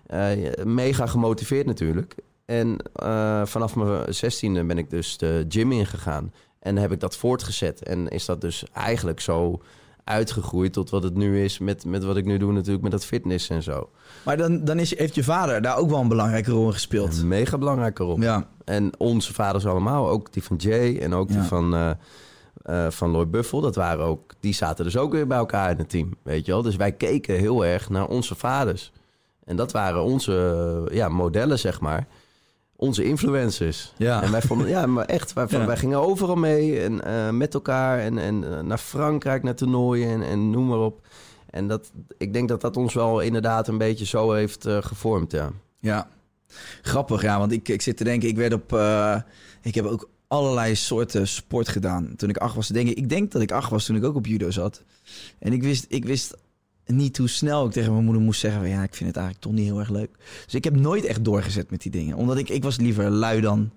[0.06, 0.30] Eh,
[0.64, 2.14] mega gemotiveerd natuurlijk.
[2.44, 6.32] En eh, vanaf mijn zestiende ben ik dus de gym ingegaan.
[6.60, 7.82] En heb ik dat voortgezet.
[7.82, 9.62] En is dat dus eigenlijk zo
[10.04, 11.58] uitgegroeid tot wat het nu is...
[11.58, 13.90] met, met wat ik nu doe natuurlijk met dat fitness en zo.
[14.24, 17.18] Maar dan, dan is, heeft je vader daar ook wel een belangrijke rol in gespeeld.
[17.18, 18.20] Een mega belangrijke rol.
[18.20, 18.48] Ja.
[18.64, 21.34] En onze vaders allemaal, ook die van Jay en ook Ja.
[21.34, 21.90] die van, eh
[22.62, 23.60] eh, van Lloyd Buffel...
[23.60, 26.52] Dat waren ook, die zaten dus ook weer bij elkaar in het team, weet je
[26.52, 26.62] wel.
[26.62, 28.92] Dus wij keken heel erg naar onze vaders.
[29.44, 32.06] En dat waren onze eh, ja, modellen, zeg maar.
[32.76, 33.92] Onze influencers.
[33.96, 34.22] Ja.
[34.22, 35.66] En wij vonden, ja, maar echt, wij, Ja.
[35.66, 40.22] wij gingen overal mee en eh, met elkaar en, en naar Frankrijk, naar toernooien en,
[40.22, 41.06] en noem maar op.
[41.50, 45.50] En dat, ik denk dat dat ons wel inderdaad een beetje zo heeft gevormd, ja.
[45.80, 46.08] Ja,
[46.82, 48.72] grappig, ja, want ik, ik zit te denken, ik werd op,
[49.62, 52.68] ik heb ook allerlei soorten sport gedaan toen ik acht was.
[52.68, 54.82] Denk ik, ik denk dat ik acht was toen ik ook op judo zat.
[55.38, 56.34] En ik wist, ik wist
[56.86, 58.68] niet hoe snel ik tegen mijn moeder moest zeggen...
[58.68, 60.10] ja, ik vind het eigenlijk toch niet heel erg leuk.
[60.44, 62.16] Dus ik heb nooit echt doorgezet met die dingen.
[62.16, 63.70] Omdat ik, ik was liever lui dan,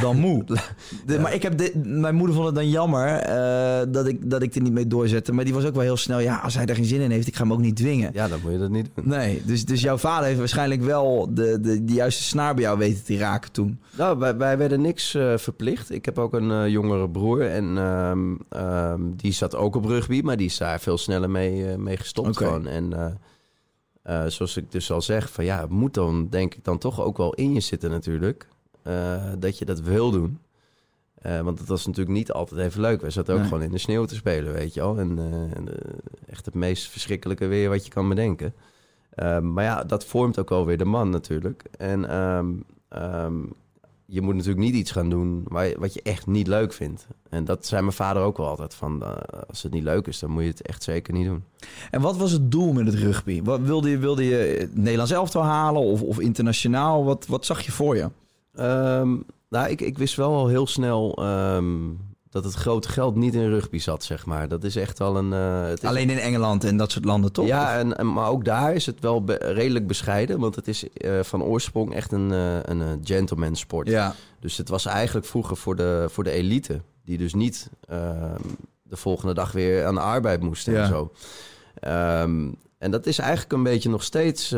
[0.00, 0.44] dan moe.
[1.06, 4.54] De- Maar ik heb mijn moeder vond het dan jammer eh, dat, ik, dat ik
[4.54, 5.32] er niet mee doorzette.
[5.32, 6.18] Maar die was ook wel heel snel...
[6.18, 8.10] ja, als hij daar geen zin in heeft, ik ga hem ook niet dwingen.
[8.12, 9.08] Ja, dan moet je dat niet doen.
[9.08, 12.78] Nee, dus, dus jouw vader heeft waarschijnlijk wel de, de, de juiste snaar bij jou
[12.78, 13.80] weten te raken toen.
[13.96, 15.90] Nou, wij, wij werden niks eh, verplicht.
[15.90, 20.20] Ik heb ook een eh, jongere broer en ehm, ehm, die zat ook op rugby,
[20.24, 22.66] maar die is daar veel sneller mee, mee gestopt gewoon.
[22.66, 23.18] En
[24.26, 27.16] zoals ik dus al zeg, van ja, het moet dan denk ik dan toch ook
[27.16, 28.48] wel in je zitten natuurlijk,
[29.38, 30.38] dat je dat wil doen.
[31.14, 33.00] Eh, want het was natuurlijk niet altijd even leuk.
[33.00, 33.48] We zaten ook Nee.
[33.48, 34.98] gewoon in de sneeuw te spelen, weet je wel.
[34.98, 35.92] En eh, en, eh,
[36.26, 38.54] echt het meest verschrikkelijke weer wat je kan bedenken.
[39.14, 41.64] Ehm, maar ja, dat vormt ook wel weer de man natuurlijk.
[41.78, 42.46] En ehm,
[42.88, 43.34] ehm,
[44.06, 47.06] je moet natuurlijk niet iets gaan doen waar je- wat je echt niet leuk vindt.
[47.28, 48.74] En dat zei mijn vader ook wel altijd.
[48.74, 49.16] Van, eh,
[49.48, 51.44] als het niet leuk is, dan moet je het echt zeker niet doen.
[51.90, 53.42] En wat was het doel met het rugby?
[53.42, 57.04] Wat, wilde, je, wilde je het Nederlands elftal halen of, of internationaal?
[57.04, 58.08] Wat, wat zag je voor je?
[58.54, 59.16] Ehm,
[59.48, 61.74] nou, ik, ik wist wel al heel snel ehm,
[62.30, 64.48] dat het grote geld niet in rugby zat, zeg maar.
[64.48, 65.32] Dat is echt wel een...
[65.32, 67.46] eh, het is Alleen in Engeland en dat soort landen, toch?
[67.46, 70.38] Ja, en, en- maar ook daar is het wel be- redelijk bescheiden.
[70.40, 73.88] Want het is eh, van oorsprong echt een, eh, een gentleman sport.
[73.88, 74.14] ja.
[74.40, 76.80] Dus het was eigenlijk vroeger voor de, voor de elite.
[77.04, 78.40] Die dus niet ehm,
[78.82, 80.80] de volgende dag weer aan de arbeid moesten Ja.
[80.82, 81.12] en zo.
[82.78, 84.50] En dat is eigenlijk een beetje nog steeds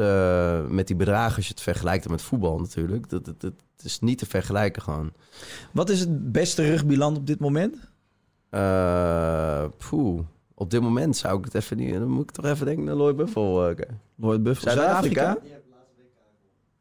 [0.69, 1.37] met die bedragen...
[1.37, 3.09] als je het vergelijkt met voetbal natuurlijk.
[3.11, 5.13] Dat, dat, dat, het is niet te vergelijken gewoon.
[5.73, 7.77] Wat is het beste rugbyland op dit moment?
[8.49, 10.21] Eh, poeh.
[10.55, 11.93] Op dit moment zou ik het even niet...
[11.93, 13.57] Dan moet ik toch even denken naar Lloyd Buffel.
[13.65, 14.01] kijken.
[14.17, 14.71] Lloyd Buffel.
[14.71, 15.39] Zuid-Afrika?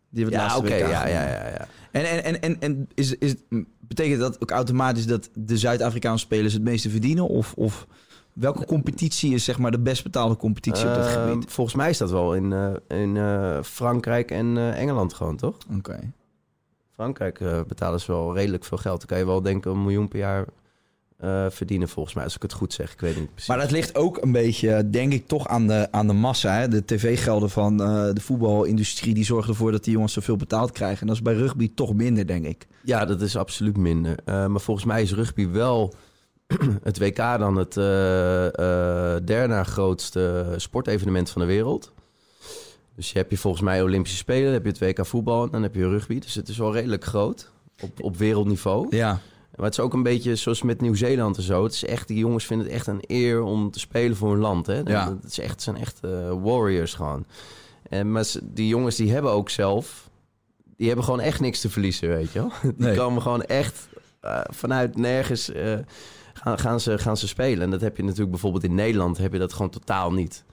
[0.09, 1.67] Die heeft het Ja, laatste ja, ja, ja, ja.
[1.91, 3.35] En, en, en, en, en is, is,
[3.79, 7.27] betekent dat ook automatisch dat de Zuid-Afrikaanse spelers het meeste verdienen?
[7.27, 7.87] Of, of
[8.33, 11.51] welke competitie is zeg maar de best betaalde competitie op dat Ehm, gebied?
[11.51, 15.57] Volgens mij is dat wel in, eh, in eh, Frankrijk en eh, Engeland gewoon, toch?
[15.77, 16.11] Oké.
[17.01, 18.97] Frankrijk eh, betalen ze wel redelijk veel geld.
[18.97, 20.45] Dan kan je wel denken een miljoen per jaar
[21.17, 22.23] eh, verdienen, volgens mij.
[22.23, 23.49] Als ik het goed zeg, ik weet niet precies.
[23.49, 26.53] Maar dat ligt ook een beetje, denk ik, toch aan de, aan de massa.
[26.53, 26.67] Hè?
[26.67, 29.13] De tv-gelden van eh, de voetbalindustrie...
[29.13, 31.01] die zorgen ervoor dat die jongens zoveel betaald krijgen.
[31.01, 32.67] En dat is bij rugby toch minder, denk ik.
[32.83, 34.15] Ja, dat is absoluut minder.
[34.25, 35.93] Maar volgens mij is rugby wel
[36.83, 37.73] het WK dan het
[39.25, 41.93] derde grootste sportevenement van de wereld.
[43.01, 45.49] Dus je hebt je volgens mij Olympische Spelen, dan heb je het WK voetbal en
[45.51, 46.19] dan heb je rugby.
[46.19, 48.95] Dus het is wel redelijk groot op, op wereldniveau.
[48.95, 49.19] Ja.
[49.55, 51.63] Maar het is ook een beetje zoals met Nieuw-Zeeland en zo.
[51.63, 54.39] Het is echt, die jongens vinden het echt een eer om te spelen voor hun
[54.39, 54.67] land.
[54.67, 54.79] Hè?
[54.85, 55.09] Ja.
[55.21, 56.09] Het, is echt, het zijn echt eh,
[56.43, 57.25] warriors gewoon.
[57.89, 60.09] En, maar die jongens die hebben ook zelf...
[60.77, 62.51] Die hebben gewoon echt niks te verliezen, weet je wel.
[62.61, 62.95] Die Nee.
[62.95, 63.87] komen gewoon echt
[64.21, 65.51] eh, vanuit nergens...
[65.51, 65.77] eh,
[66.33, 67.61] gaan, gaan, ze, gaan ze spelen.
[67.63, 69.17] En dat heb je natuurlijk bijvoorbeeld in Nederland...
[69.17, 70.43] heb je dat gewoon totaal niet.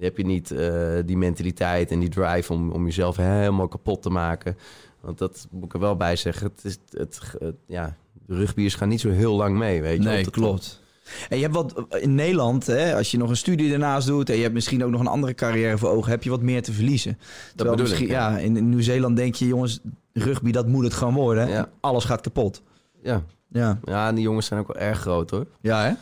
[0.00, 4.10] Heb je niet eh, die mentaliteit en die drive om, om jezelf helemaal kapot te
[4.10, 4.56] maken.
[5.00, 6.46] Want dat moet ik er wel bij zeggen.
[6.54, 10.08] Het is, het, het- ja, de rugbyers gaan niet zo heel lang mee, weet je.
[10.08, 10.80] Nee, Dat- klopt.
[11.28, 14.36] En je hebt wat in Nederland, hè, als je nog een studie ernaast doet en
[14.36, 16.72] je hebt misschien ook nog een andere carrière voor ogen, heb je wat meer te
[16.72, 17.18] verliezen.
[17.56, 18.30] Terwijl bedoel ik, ja.
[18.30, 18.38] ja.
[18.38, 19.80] in, in Nieuw-Zeeland denk je, jongens,
[20.12, 21.48] rugby dat moet het gewoon worden.
[21.48, 21.68] Ja.
[21.80, 22.62] Alles gaat kapot.
[23.02, 23.24] Ja.
[23.52, 25.46] Ja, ja, en die jongens zijn ook wel erg groot hoor.
[25.60, 25.92] ja hè?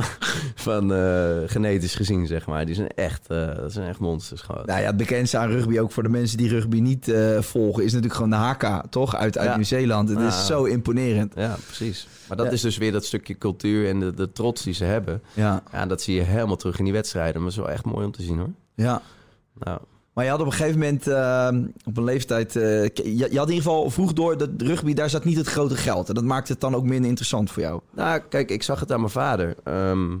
[0.54, 2.66] Van eh, genetisch gezien, zeg maar.
[2.66, 4.62] Die zijn echt, eh, dat zijn echt monsters gewoon.
[4.66, 7.80] Nou ja, het bekendste aan rugby, ook voor de mensen die rugby niet eh, volgen,
[7.84, 9.14] is natuurlijk gewoon de haka, toch?
[9.16, 9.54] Uit, uit Ja.
[9.56, 10.08] Nieuw-Zeeland.
[10.08, 11.32] Het is zo imponerend.
[11.36, 12.08] Ja, precies.
[12.28, 12.52] Maar dat Ja.
[12.52, 15.22] is dus weer dat stukje cultuur en de, de trots die ze hebben.
[15.34, 17.42] Ja, Ja, dat zie je helemaal terug in die wedstrijden.
[17.42, 18.50] Maar wel echt mooi om te zien hoor.
[18.74, 19.02] ja.
[19.58, 19.80] Nou,
[20.16, 21.48] Maar je had op een gegeven moment, eh,
[21.84, 22.56] op een leeftijd...
[22.56, 25.76] eh, je, had in ieder geval vroeg door dat rugby, daar zat niet het grote
[25.76, 26.08] geld.
[26.08, 27.80] En dat maakt het dan ook minder interessant voor jou.
[27.94, 29.54] Nou, kijk, ik zag het aan mijn vader.
[29.64, 30.16] Ehm,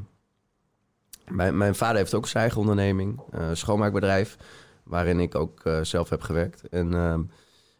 [1.28, 4.36] mijn, mijn vader heeft ook zijn eigen onderneming, eh, schoonmaakbedrijf,
[4.82, 6.68] waarin ik ook eh, zelf heb gewerkt.
[6.68, 7.22] En ehm,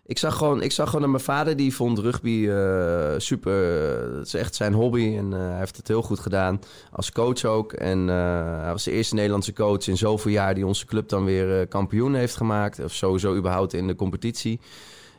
[0.07, 3.83] ik, zag gewoon, ik zag gewoon aan mijn vader, die vond rugby eh, super.
[4.13, 6.61] eh, Het is echt zijn hobby en eh, hij heeft het heel goed gedaan.
[6.93, 7.73] Als coach ook.
[7.73, 11.25] En eh, hij was de eerste Nederlandse coach in zoveel jaar die onze club dan
[11.25, 12.85] weer eh, kampioen heeft gemaakt.
[12.85, 14.61] Of sowieso überhaupt in de competitie.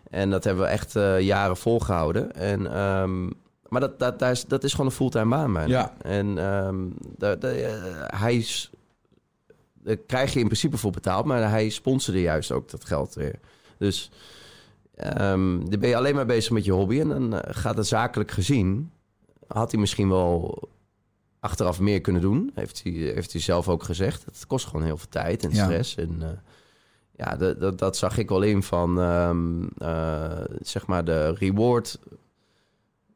[0.09, 2.31] En dat hebben we echt eh, jaren volgehouden.
[2.33, 3.25] En, ehm,
[3.67, 5.69] maar dat, dat, dat, is, dat is gewoon een fulltime baan bijna.
[5.69, 5.93] Ja.
[6.01, 6.85] En ehm,
[7.19, 7.51] eh,
[8.19, 8.71] hij is,
[9.73, 13.35] daar krijg je in principe voor betaald, maar hij sponsorde juist ook dat geld weer.
[13.77, 14.11] Dus
[14.97, 16.99] ehm dan ben je alleen maar bezig met je hobby.
[16.99, 18.91] En dan eh, gaat het zakelijk gezien,
[19.47, 20.59] had hij misschien wel
[21.39, 22.51] achteraf meer kunnen doen.
[22.53, 24.25] Heeft hij, heeft hij zelf ook gezegd.
[24.25, 25.63] Het kost gewoon heel veel tijd en Ja.
[25.63, 25.95] stress.
[25.95, 26.27] En eh,
[27.15, 31.99] ja, dat, dat, dat zag ik wel in van, ehm, eh, zeg maar, de reward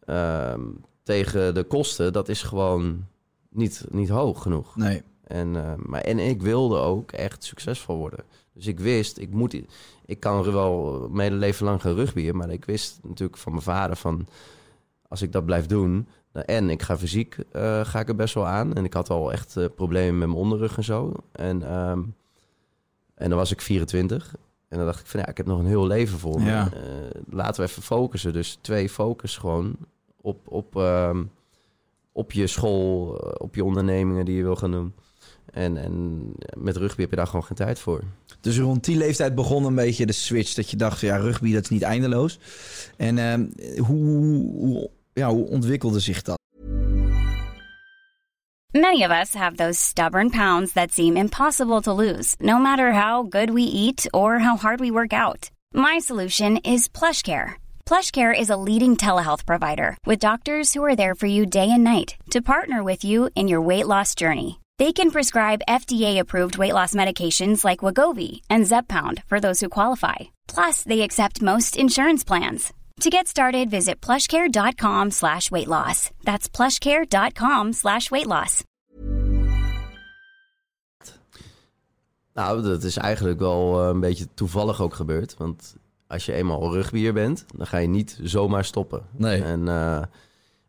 [0.06, 0.62] ehm,
[1.04, 2.14] tegen de kosten.
[2.14, 3.06] Dat is gewoon
[3.50, 4.76] niet, niet hoog genoeg.
[4.76, 5.02] Nee.
[5.24, 5.52] En,
[5.86, 8.24] maar, en ik wilde ook echt succesvol worden.
[8.54, 9.62] Dus ik wist, ik moet...
[10.06, 12.38] Ik kan wel mijn hele leven lang gaan rugbyen.
[12.38, 14.28] Maar ik wist natuurlijk van mijn vader van...
[15.08, 16.08] Als ik dat blijf doen...
[16.32, 18.74] En ik ga fysiek eh, ga ik er best wel aan.
[18.74, 21.14] En ik had al echt eh, problemen met mijn onderrug en zo.
[21.32, 22.02] En, ehm,
[23.16, 24.36] en dan was ik 24.
[24.72, 26.50] En dan dacht ik van ja, ik heb nog een heel leven voor me.
[26.50, 26.70] Ja.
[26.74, 28.34] Eh, laten we even focussen.
[28.34, 29.76] Dus twee focus gewoon
[30.22, 31.24] op, op, ehm,
[32.12, 34.94] op je school, eh, op je ondernemingen die je wil gaan doen.
[35.52, 36.24] En, en
[36.58, 38.04] met rugby heb je daar gewoon geen tijd voor.
[38.42, 40.54] Dus rond die leeftijd begon een beetje de switch.
[40.54, 42.40] Dat je dacht, ja, rugby dat is niet eindeloos.
[42.98, 43.46] En ehm,
[43.78, 44.04] hoe,
[44.58, 46.40] hoe, ja, hoe ontwikkelde zich dat?
[48.74, 53.24] Many of us have those stubborn pounds that seem impossible to lose, no matter how
[53.24, 55.50] good we eat or how hard we work out.
[55.74, 57.56] My solution is PlushCare.
[57.86, 61.84] PlushCare is a leading telehealth provider with doctors who are there for you day and
[61.84, 64.61] night to partner with you in your weight loss journey.
[64.82, 70.16] They can prescribe FDA-approved weight loss medications like Wagovi and Zepbound for those who qualify.
[70.48, 72.74] Plus, they accept most insurance plans.
[73.02, 76.10] To get started, visit plushcare.com slash weight loss.
[76.24, 78.64] That's plushcare.com slash weight loss.
[82.34, 85.36] Nou, dat is eigenlijk wel eh, een beetje toevallig ook gebeurd.
[85.38, 85.76] Want
[86.08, 89.06] als je eenmaal rugbyer bent, dan ga je niet zomaar stoppen.
[89.12, 89.44] Nee.
[89.44, 90.02] En eh,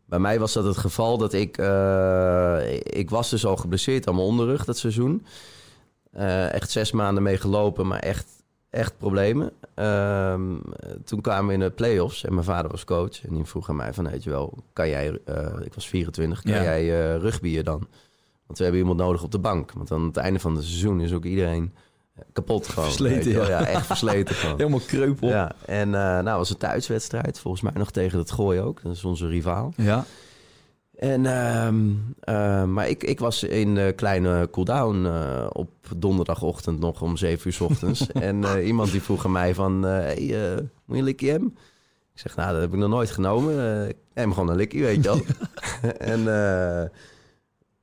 [0.05, 1.57] bij mij was dat het geval dat ik...
[1.57, 5.25] eh, ik was dus al geblesseerd aan mijn onderrug dat seizoen.
[6.11, 8.27] Eh, echt zes maanden mee gelopen, maar echt,
[8.69, 9.51] echt problemen.
[9.75, 10.41] Ehm,
[11.05, 13.25] toen kwamen we in de play-offs en mijn vader was coach.
[13.27, 15.19] En die vroeg aan mij van, weet je wel, kan jij...
[15.25, 16.61] eh, ik was 24, kan Ja.
[16.63, 17.87] jij rugbyen dan?
[18.45, 19.71] Want we hebben iemand nodig op de bank.
[19.71, 21.73] Want aan het einde van het seizoen is ook iedereen
[22.33, 22.89] kapot gewoon.
[22.89, 23.47] Versleten, ja.
[23.47, 23.65] ja.
[23.65, 24.57] echt versleten gewoon.
[24.61, 25.27] Helemaal kreupel.
[25.27, 27.39] Ja, en eh nou was een thuiswedstrijd.
[27.39, 28.81] Volgens mij nog tegen het Gooi ook.
[28.83, 29.73] Dat is onze rivaal.
[29.77, 30.05] Ja.
[30.95, 31.79] En, ehm,
[32.19, 35.07] eh, maar ik, ik was in de kleine cooldown
[35.51, 38.07] op donderdagochtend nog om 7 uur 's ochtends.
[38.29, 40.15] en iemand die vroeg aan mij van, hey,
[40.85, 41.45] moet je een likkie hem?
[42.13, 43.87] Ik zeg, nou, dat heb ik nog nooit genomen.
[43.89, 45.21] Ik neem gewoon een likkie, weet je wel.
[46.13, 46.27] en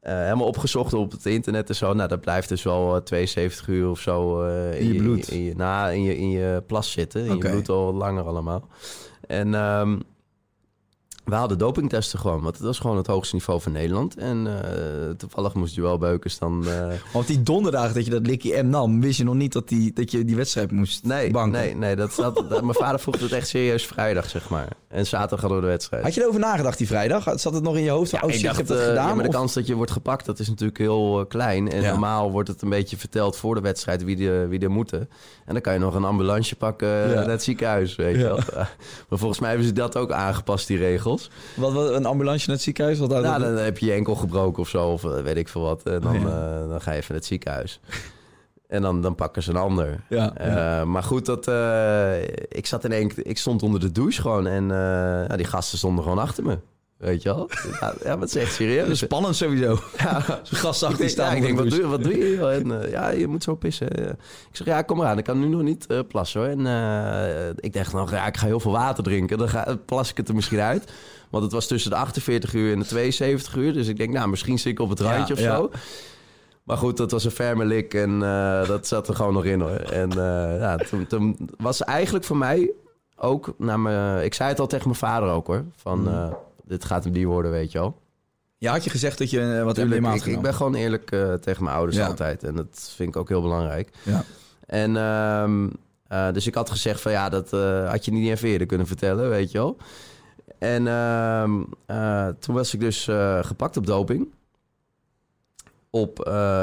[0.01, 1.93] helemaal opgezocht op het internet en zo.
[1.93, 5.29] Nou, dat blijft dus wel eh, 72 uur of zo eh, In je bloed?
[5.29, 7.27] In, je, nou, in je, in je plas zitten.
[7.27, 8.69] In je bloed al langer allemaal.
[9.27, 9.99] En ehm,
[11.31, 14.17] we hadden dopingtesten gewoon, want het was gewoon het hoogste niveau van Nederland.
[14.17, 16.67] En eh, toevallig moest je wel Beukers dan...
[16.69, 19.69] eh, Want die donderdag dat je dat Likkie M nam, wist je nog niet dat,
[19.69, 21.61] die, dat je die wedstrijd moest nee, banken.
[21.61, 24.69] nee, nee, dat, dat, dat- mijn vader vroeg het echt serieus vrijdag, zeg maar.
[24.89, 26.03] En zaterdag hadden we de wedstrijd.
[26.03, 27.39] Had je erover nagedacht die vrijdag?
[27.41, 28.11] Zat het nog in je hoofd?
[28.11, 29.09] van, oh shit, ik heb dat eh, gedaan?
[29.09, 31.71] ja, maar de kans dat je wordt gepakt, dat is natuurlijk heel klein.
[31.71, 31.91] En Ja.
[31.91, 35.09] normaal wordt het een beetje verteld voor de wedstrijd wie, de, wie er moeten.
[35.47, 37.15] En dan kan je nog een ambulance pakken Ja.
[37.15, 38.29] naar het ziekenhuis, weet je Ja.
[38.29, 38.39] wel.
[39.09, 41.20] maar volgens mij hebben ze dat ook aangepast, die regels.
[41.57, 42.99] Wat, wat, een ambulance naar het ziekenhuis?
[42.99, 45.63] Wat Nou, dan heb je je enkel gebroken of zo, of eh, weet ik veel
[45.63, 45.83] wat.
[45.83, 46.61] En dan, Oh, ja.
[46.63, 47.81] eh, dan ga je even naar het ziekenhuis.
[48.69, 50.01] En dan, dan pakken ze een ander.
[50.09, 50.85] Ja, Eh.
[50.85, 51.47] Maar goed, dat,
[52.49, 54.47] ik, zat in één, ik stond onder de douche gewoon.
[54.47, 54.69] En
[55.29, 56.59] ja, die gasten stonden gewoon achter me.
[57.01, 57.49] Weet je wel?
[57.81, 58.99] Ja, maar het is echt serieus.
[58.99, 59.79] spannend sowieso.
[59.99, 60.21] Ja.
[60.43, 61.27] Zo'n gast achter die denk, staan.
[61.31, 62.47] ja, ik denk wat, doe, je- wat doe je?
[62.49, 63.91] En, eh, ja, je moet zo pissen.
[64.09, 64.17] Ik
[64.53, 65.19] zeg, ja, kom maar aan.
[65.19, 66.49] Ik kan nu nog niet eh, plassen hoor.
[66.51, 69.39] En eh, ik dacht nog, ja, ik ga heel veel water drinken.
[69.39, 70.93] Dan ga, plas ik het er misschien uit.
[71.31, 73.73] Want het was tussen de 48 uur en de 72 uur.
[73.73, 75.79] Dus ik denk, nou, misschien zit ik op het randje Ja, of zo.
[76.63, 78.19] Maar goed, dat was een ferme lik en
[78.67, 79.71] dat zat er gewoon nog in hoor.
[79.77, 80.11] En
[80.59, 82.71] ja, toen, toen was eigenlijk voor mij
[83.17, 83.55] ook...
[83.59, 85.65] Naar mijn, ik zei het al tegen mijn vader ook hoor.
[85.77, 86.33] Van, Mhm.
[86.71, 87.99] Dit gaat hem die worden, weet je wel.
[88.59, 91.33] Ja, had je gezegd dat je eh, wat Tuurlijk, ik, ik ben gewoon eerlijk eh,
[91.33, 92.07] tegen mijn ouders Ja.
[92.07, 92.45] altijd.
[92.45, 93.91] En dat vind ik ook heel belangrijk.
[94.03, 94.25] Ja.
[94.67, 95.69] En ehm,
[96.09, 97.51] eh, dus ik had gezegd van ja, dat
[97.91, 99.77] had je niet even eerder kunnen vertellen, weet je wel.
[100.59, 103.09] En ehm, eh, toen was ik dus
[103.41, 104.29] gepakt op doping.
[105.91, 106.17] Op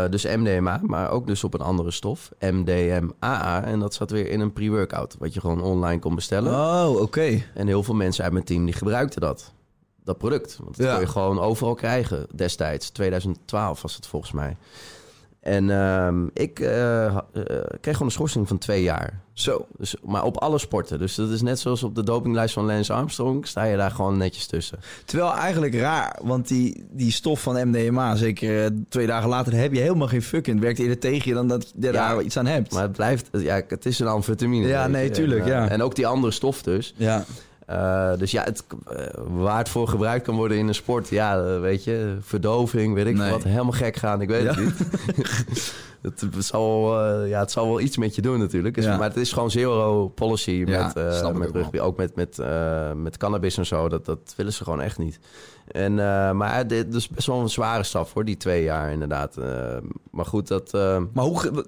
[0.09, 2.31] dus MDMA, maar ook dus op een andere stof.
[2.39, 3.63] MDMAA.
[3.63, 5.15] En dat zat weer in een pre-workout.
[5.19, 6.53] Wat je gewoon online kon bestellen.
[6.53, 7.43] Oh, oké.
[7.53, 9.53] En heel veel mensen uit mijn team die gebruikten dat.
[10.07, 10.57] Dat product.
[10.63, 10.91] Want dat Ja.
[10.91, 12.89] kon je gewoon overal krijgen destijds.
[12.89, 14.57] 2012 was het volgens mij.
[15.39, 17.13] En ehm, ik eh, eh,
[17.81, 19.21] kreeg gewoon een schorsing van twee jaar.
[19.33, 19.65] Zo.
[19.77, 20.99] Dus, maar op alle sporten.
[20.99, 23.47] Dus dat is net zoals op de dopinglijst van Lance Armstrong.
[23.47, 24.79] Sta je daar gewoon netjes tussen.
[25.05, 29.73] Terwijl eigenlijk raar, want die, die stof van MDMA, zeker eh, twee dagen later, heb
[29.73, 30.53] je helemaal geen fuck in.
[30.53, 32.73] Het werkt eerder tegen je dan dat je Ja, daar iets aan hebt.
[32.73, 33.29] Maar het blijft...
[33.31, 34.67] Ja, het is een amfetamine.
[34.67, 35.69] Ja, nee, tuurlijk, En, ja.
[35.69, 36.93] En ook die andere stof dus.
[36.97, 37.25] ja.
[37.67, 41.43] Eh, dus ja, het, eh, waar het voor gebruikt kan worden in een sport, ja,
[41.43, 43.31] eh, weet je, verdoving, weet ik Nee.
[43.31, 44.75] wat, helemaal gek gaan, ik weet het niet.
[46.01, 48.75] het, zal, ja, het zal wel iets met je doen natuurlijk.
[48.75, 48.97] Dus, Ja.
[48.97, 52.37] Maar het is gewoon zero policy Ja, met, met rugby, ook met, met,
[52.95, 55.19] met cannabis en zo, dat, dat willen ze gewoon echt niet.
[55.67, 55.95] En,
[56.37, 59.37] maar dit is best wel een zware stap voor die twee jaar inderdaad.
[60.11, 60.73] Maar goed, dat...
[61.13, 61.65] Maar hoe...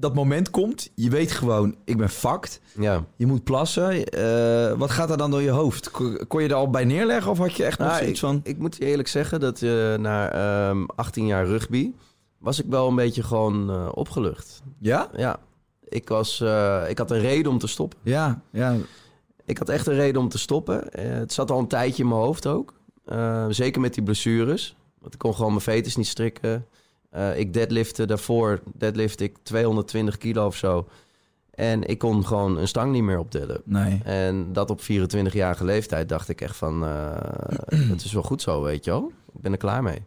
[0.00, 2.60] dat moment komt, je weet gewoon, ik ben fucked.
[2.78, 3.04] ja.
[3.16, 4.04] Je moet plassen.
[4.04, 5.90] Eh, wat gaat er dan door je hoofd?
[6.28, 8.40] Kon je er al bij neerleggen of had je echt nog Nou, zoiets ik, van...
[8.42, 11.92] ik moet je eerlijk zeggen dat je na ehm 18 jaar rugby
[12.38, 14.62] was ik wel een beetje gewoon eh, opgelucht.
[14.78, 15.10] Ja?
[15.16, 15.38] Ja,
[15.84, 16.40] ik, was,
[16.88, 17.98] ik had een reden om te stoppen.
[18.02, 18.76] Ja, ja.
[19.44, 20.84] Ik had echt een reden om te stoppen.
[20.90, 22.74] Het zat al een tijdje in mijn hoofd ook.
[23.48, 24.76] Zeker met die blessures.
[25.00, 26.66] Want ik kon gewoon mijn veters niet strikken.
[27.10, 30.88] Eh, ik deadlifte daarvoor, deadlift ik 220 kilo of zo.
[31.50, 33.60] En ik kon gewoon een stang niet meer optillen.
[33.64, 34.00] Nee.
[34.04, 36.84] En dat op 24-jarige leeftijd dacht ik echt van...
[36.84, 37.16] eh
[37.92, 39.12] het is wel goed zo, weet je wel.
[39.34, 40.02] Ik ben er klaar mee.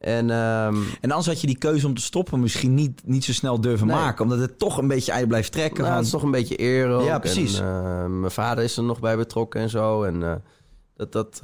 [0.00, 3.32] En ehm, En anders had je die keuze om te stoppen misschien niet, niet zo
[3.32, 3.96] snel durven Nee.
[3.96, 4.24] maken.
[4.24, 5.82] Omdat het toch een beetje je blijft trekken.
[5.84, 7.04] nou, het is toch een beetje eer ook.
[7.04, 7.58] Ja, precies.
[7.58, 10.02] En, eh, mijn vader is er nog bij betrokken en zo.
[10.02, 10.42] En
[10.96, 11.38] dat, dat,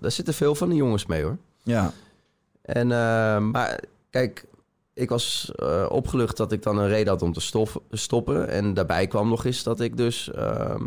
[0.00, 1.38] daar zitten veel van de jongens mee, hoor.
[1.62, 1.92] Ja.
[2.62, 2.86] En,
[3.50, 3.80] maar
[4.14, 4.44] kijk,
[4.92, 8.48] ik was eh, opgelucht dat ik dan een reden had om te stof- stoppen.
[8.48, 10.82] En daarbij kwam nog eens dat ik dus ehm,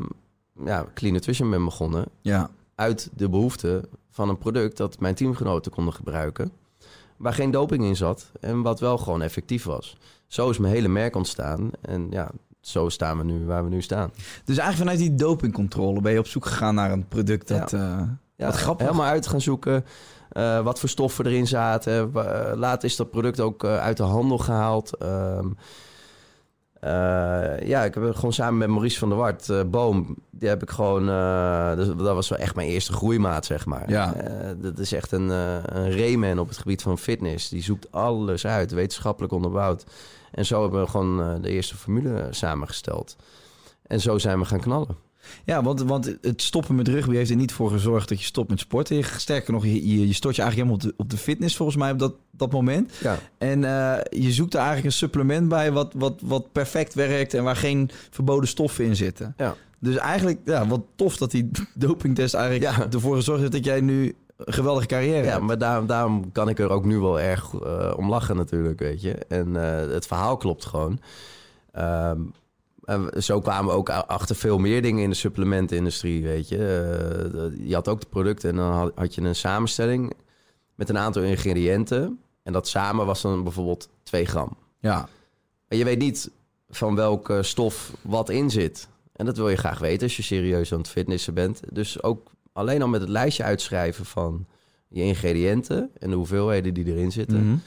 [0.66, 2.06] ja, Clean Nutrition ben begonnen.
[2.22, 2.50] Ja.
[2.76, 6.52] uit de behoefte van een product dat mijn teamgenoten konden gebruiken.
[7.18, 9.98] Waar geen doping in zat en wat wel gewoon effectief was.
[10.28, 11.70] Zo is mijn hele merk ontstaan.
[11.82, 14.12] En ja, zo staan we nu waar we nu staan.
[14.46, 17.74] Dus eigenlijk vanuit die dopingcontrole ben je op zoek gegaan naar een product dat...
[17.74, 18.02] eh,
[18.36, 18.86] Ja, Wat grappig.
[18.88, 19.86] Helemaal uit gaan zoeken
[20.38, 22.12] eh, wat voor stoffen erin zaten.
[22.14, 24.98] Eh, Later is dat product ook eh, uit de handel gehaald.
[24.98, 25.48] Ehm,
[26.80, 30.70] eh, ja, ik heb gewoon samen met Maurice van der Wart, Boom, die heb ik
[30.70, 31.06] gewoon...
[31.76, 33.90] dus dat was wel echt mijn eerste groeimaat, zeg maar.
[33.90, 34.14] Ja.
[34.58, 37.50] Dat is echt een, een Rayman op het gebied van fitness.
[37.50, 39.86] Die zoekt alles uit, wetenschappelijk onderbouwd.
[40.32, 43.16] En zo hebben we gewoon de eerste formule samengesteld.
[43.88, 45.07] En zo zijn we gaan knallen.
[45.46, 48.50] Ja, want, want het stoppen met rugby heeft er niet voor gezorgd dat je stopt
[48.50, 48.96] met sporten.
[48.96, 51.78] Je- Sterker nog, je, je, stort je eigenlijk helemaal op de, op de fitness volgens
[51.78, 52.92] mij op dat, dat moment.
[53.02, 53.18] Ja.
[53.38, 57.44] En eh, je zoekt er eigenlijk een supplement bij wat, wat, wat perfect werkt en
[57.44, 59.34] waar geen verboden stoffen in zitten.
[59.38, 59.56] Ja.
[59.80, 62.88] Dus eigenlijk, ja, wat tof dat die dopingtest eigenlijk Ja.
[62.92, 65.44] ervoor gezorgd heeft dat jij nu een geweldige carrière Ja, hebt.
[65.44, 69.02] maar daarom, daarom kan ik er ook nu wel erg eh, om lachen natuurlijk, weet
[69.02, 69.12] je.
[69.14, 71.00] En eh, het verhaal klopt gewoon.
[71.72, 72.20] Ehm,
[72.88, 76.58] en zo kwamen we ook achter veel meer dingen in de supplementenindustrie, weet je.
[76.58, 80.14] Eh, je had ook de producten en dan had, had je een samenstelling
[80.76, 82.20] met een aantal ingrediënten.
[82.44, 84.58] En dat samen was dan bijvoorbeeld 2 gram.
[84.80, 85.10] Ja.
[85.68, 86.32] Maar je weet niet
[86.70, 88.88] van welke stof wat in zit.
[89.14, 91.62] En dat wil je graag weten als je serieus aan het fitnessen bent.
[91.72, 94.46] Dus ook alleen al met het lijstje uitschrijven van
[94.88, 97.58] je ingrediënten en de hoeveelheden die erin zitten, Mhm.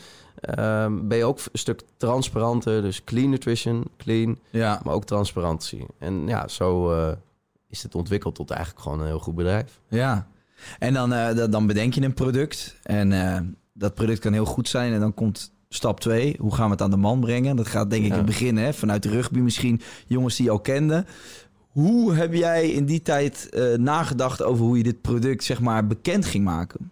[0.40, 2.82] Ehm, ben je ook een stuk transparanter.
[2.82, 4.80] Dus clean nutrition, clean, ja.
[4.84, 5.86] maar ook transparantie.
[5.98, 7.12] En ja, zo eh,
[7.68, 9.80] is het ontwikkeld tot eigenlijk gewoon een heel goed bedrijf.
[9.88, 10.26] Ja.
[10.78, 12.76] En dan, eh, da- dan bedenk je een product.
[12.82, 13.40] En eh,
[13.72, 14.92] dat product kan heel goed zijn.
[14.92, 16.36] En dan komt stap 2.
[16.40, 17.56] Hoe gaan we het aan de man brengen?
[17.56, 18.12] Dat gaat denk ik Ja.
[18.14, 19.80] in het begin hè, vanuit de rugby misschien.
[20.06, 21.06] Jongens die je al kenden.
[21.68, 26.24] Hoe heb jij in die tijd nagedacht over hoe je dit product zeg maar bekend
[26.24, 26.90] ging maken?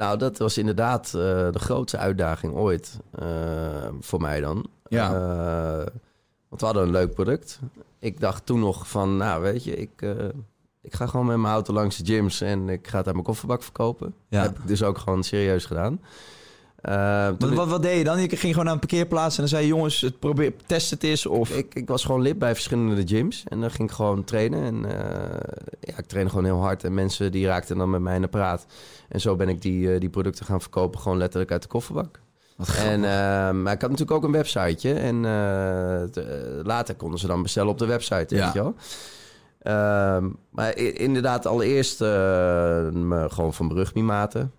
[0.00, 1.12] Nou, dat was inderdaad eh,
[1.52, 3.26] de grootste uitdaging ooit eh,
[4.00, 4.66] voor mij dan.
[4.88, 5.14] Ja.
[5.14, 5.86] Eh,
[6.48, 7.58] want we hadden een leuk product.
[7.98, 10.02] Ik dacht toen nog van, nou weet je, ik,
[10.82, 13.26] ik ga gewoon met mijn auto langs de gyms en ik ga het uit mijn
[13.26, 14.14] kofferbak verkopen.
[14.28, 14.42] Ja.
[14.42, 16.00] Heb ik dus ook gewoon serieus gedaan.
[16.82, 18.20] Toen Wat, wat, wat deed je dan?
[18.20, 19.68] Je ging gewoon naar een parkeerplaats en dan zei je...
[19.68, 21.26] jongens, het probeer, test het eens.
[21.26, 21.50] Of...
[21.50, 24.62] ik, ik was gewoon lid bij verschillende gyms en dan ging ik gewoon trainen.
[24.62, 25.40] En eh,
[25.80, 28.28] ja, ik trainde gewoon heel hard en mensen die raakten dan met mij in de
[28.28, 28.66] praat.
[29.08, 32.20] En zo ben ik die, eh, die producten gaan verkopen, gewoon letterlijk uit de kofferbak.
[32.78, 33.00] En,
[33.62, 34.94] maar ik had natuurlijk ook een websiteje.
[34.94, 35.20] En
[36.62, 38.44] later konden ze dan bestellen op de website, Ja.
[38.44, 38.74] weet je wel.
[39.62, 44.52] Ehm, maar inderdaad, allereerst me gewoon van rugbymaten.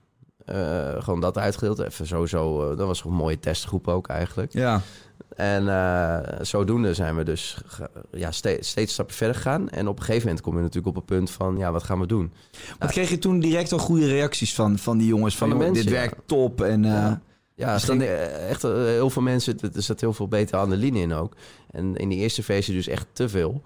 [0.45, 1.79] Eh gewoon dat uitgedeeld.
[1.79, 4.53] Even sowieso, eh, dat was een mooie testgroep ook eigenlijk.
[4.53, 4.81] Ja.
[5.35, 7.57] En eh, zodoende zijn we dus
[8.11, 9.69] ja, steeds, steeds stapje verder gegaan.
[9.69, 11.57] En op een gegeven moment kom je natuurlijk op het punt van...
[11.57, 12.31] ja, wat gaan we doen?
[12.79, 15.37] Wat kreeg je toen direct al goede reacties van, van die jongens?
[15.37, 15.99] Van, Van de mensen, dit ja.
[15.99, 16.61] werkt top.
[16.61, 17.21] En, Ja.
[17.55, 17.79] Ja,
[18.49, 21.35] echt heel veel mensen, er zat heel veel betere adrenaline in ook.
[21.71, 23.61] En in die eerste versie dus echt te veel.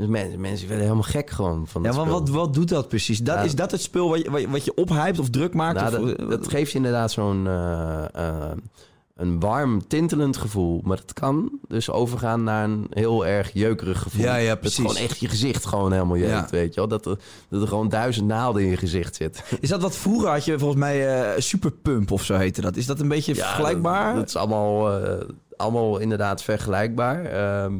[0.00, 2.18] Dus mensen, mensen werden helemaal gek gewoon van Ja, maar spul.
[2.18, 3.18] wat, wat doet dat precies?
[3.18, 3.42] Dat, Ja.
[3.42, 5.80] Is dat het spul wat je, wat je- wat je ophypt of druk maakt?
[5.80, 8.50] Nou, of, dat, dat geeft je inderdaad zo'n eh, eh,
[9.16, 10.80] een warm, tintelend gevoel.
[10.84, 14.22] Maar het kan dus overgaan naar een heel erg jeukerig gevoel.
[14.24, 14.76] Ja, ja, Dat precies.
[14.78, 16.46] gewoon echt je gezicht gewoon helemaal jeukt, Ja.
[16.50, 16.88] weet je wel.
[16.88, 19.42] Dat er, dat er gewoon duizend naalden in je gezicht zit.
[19.60, 22.76] Is dat wat vroeger had je volgens mij eh Superpump of zo heette dat?
[22.76, 24.06] Is dat een beetje Ja, vergelijkbaar?
[24.06, 25.24] Dat, dat is allemaal, eh,
[25.56, 27.24] allemaal inderdaad vergelijkbaar.
[27.24, 27.72] Ehm,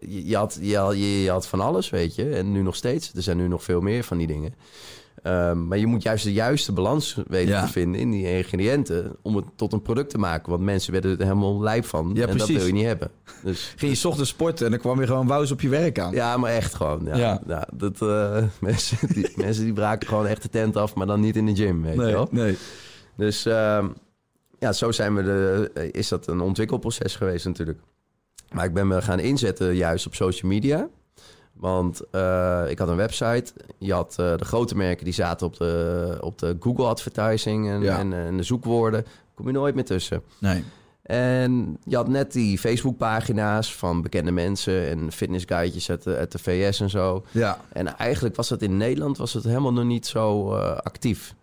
[0.00, 2.28] je, je, had, je, had- je, je had van alles, weet je.
[2.30, 3.12] En nu nog steeds.
[3.14, 4.54] Er zijn nu nog veel meer van die dingen.
[5.22, 7.64] Ehm, maar je moet juist de juiste balans weten Ja.
[7.66, 9.16] te vinden in die ingrediënten...
[9.22, 10.50] om het tot een product te maken.
[10.50, 12.10] Want mensen werden er helemaal lijp van.
[12.14, 12.56] Ja, en dat precies.
[12.56, 13.10] wil je niet hebben.
[13.44, 16.12] Dus, Ging je ochtends sporten en dan kwam je gewoon wous op je werk aan.
[16.12, 17.04] ja, maar echt gewoon.
[17.04, 17.68] Ja, Ja.
[17.74, 20.94] dat, eh, mensen, die, mensen die braken gewoon echt de tent af...
[20.94, 22.28] maar dan niet in de gym, weet je nee, wel.
[22.30, 22.56] nee.
[23.16, 23.88] Dus ehm,
[24.58, 27.78] ja, zo zijn we de, eh, is dat een ontwikkelproces geweest natuurlijk.
[28.52, 30.88] Maar ik ben me gaan inzetten juist op social media.
[31.52, 33.52] Want eh, ik had een website.
[33.78, 37.80] Je had eh, de grote merken die zaten op de, op de Google advertising en,
[37.82, 37.98] Ja.
[37.98, 39.04] en, en de zoekwoorden.
[39.34, 40.22] Kom je nooit meer tussen.
[40.38, 40.64] nee.
[41.02, 46.38] En je had net die Facebook-pagina's van bekende mensen en fitnessguidejes uit de, uit de
[46.38, 47.24] VS en zo.
[47.30, 47.58] Ja.
[47.72, 51.34] En eigenlijk was dat in Nederland was het helemaal nog niet zo eh, actief.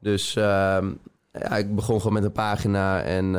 [0.00, 0.90] Dus ehm,
[1.32, 3.34] ja, ik begon gewoon met een pagina en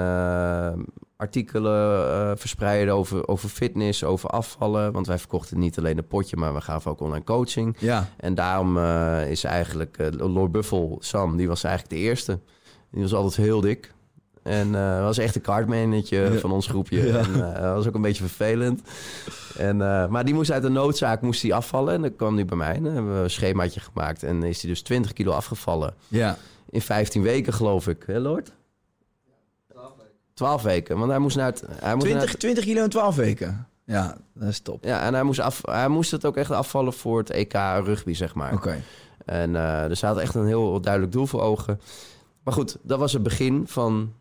[1.17, 4.91] artikelen eh, verspreiden over, over fitness, over afvallen.
[4.91, 7.75] Want wij verkochten niet alleen een potje, maar we gaven ook online coaching.
[7.79, 8.09] Ja.
[8.17, 12.39] En daarom eh, is eigenlijk eh, Lord Buffel, Sam, die was eigenlijk de eerste.
[12.91, 13.95] Die was altijd heel dik.
[14.43, 14.71] En
[15.03, 16.39] was echt een kaartmanager Ja.
[16.39, 17.07] van ons groepje.
[17.07, 17.17] Ja.
[17.17, 18.81] En dat was ook een beetje vervelend.
[19.57, 21.93] En, maar die moest uit de noodzaak moest die afvallen.
[21.93, 22.73] En dan kwam hij bij mij.
[22.75, 24.23] En dan hebben we een schemaatje gemaakt.
[24.23, 25.93] En is hij dus 20 kilo afgevallen.
[26.07, 26.37] Ja.
[26.69, 28.03] In 15 weken, geloof ik.
[28.05, 28.51] Hè, Lord?
[30.37, 30.97] 12 weken.
[30.97, 31.63] Want hij moest naar het...
[31.67, 33.67] Hij moest naar 20, het- 20 kilo in 12 weken.
[33.83, 34.83] Ja, dat is top.
[34.83, 38.13] ja, en hij moest, af, hij moest het ook echt afvallen voor het EK rugby,
[38.13, 38.53] zeg maar.
[38.53, 38.81] Oké.
[39.25, 41.79] En eh dus hij had echt een heel duidelijk doel voor ogen.
[42.43, 44.13] Maar goed, dat was het begin van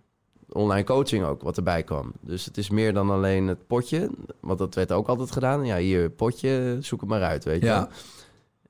[0.48, 2.12] online coaching ook, wat erbij kwam.
[2.20, 4.10] Dus het is meer dan alleen het potje.
[4.40, 5.64] Want dat werd ook altijd gedaan.
[5.66, 7.88] Ja, hier, potje, zoek het maar uit, weet je Ja.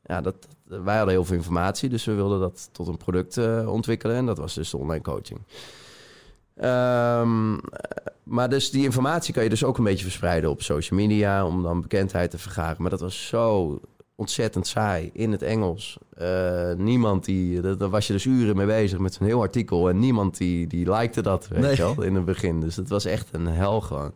[0.04, 0.34] Ja, dat,
[0.64, 4.16] wij hadden heel veel informatie, dus we wilden dat tot een product eh, ontwikkelen.
[4.16, 5.40] En dat was dus de online coaching.
[6.56, 7.56] Ehm,
[8.22, 11.46] maar dus die informatie kan je dus ook een beetje verspreiden op social media...
[11.46, 12.76] om dan bekendheid te vergaren.
[12.78, 13.80] Maar dat was zo
[14.14, 15.98] ontzettend saai in het Engels.
[16.16, 17.60] Eh, niemand die...
[17.60, 19.88] dat- Daar was je dus uren mee bezig met zo'n heel artikel...
[19.88, 21.76] en niemand die, die likte dat, weet Nee.
[21.76, 22.60] je wel, in het begin.
[22.60, 24.12] Dus het was echt een hel gewoon.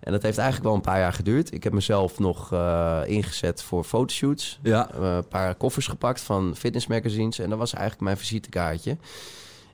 [0.00, 1.54] En dat heeft eigenlijk wel een paar jaar geduurd.
[1.54, 4.58] Ik heb mezelf nog eh, ingezet voor fotoshoots.
[4.62, 4.90] Ja.
[4.94, 7.38] Eh, een paar koffers gepakt van fitnessmagazines.
[7.38, 8.96] En dat was eigenlijk mijn visitekaartje.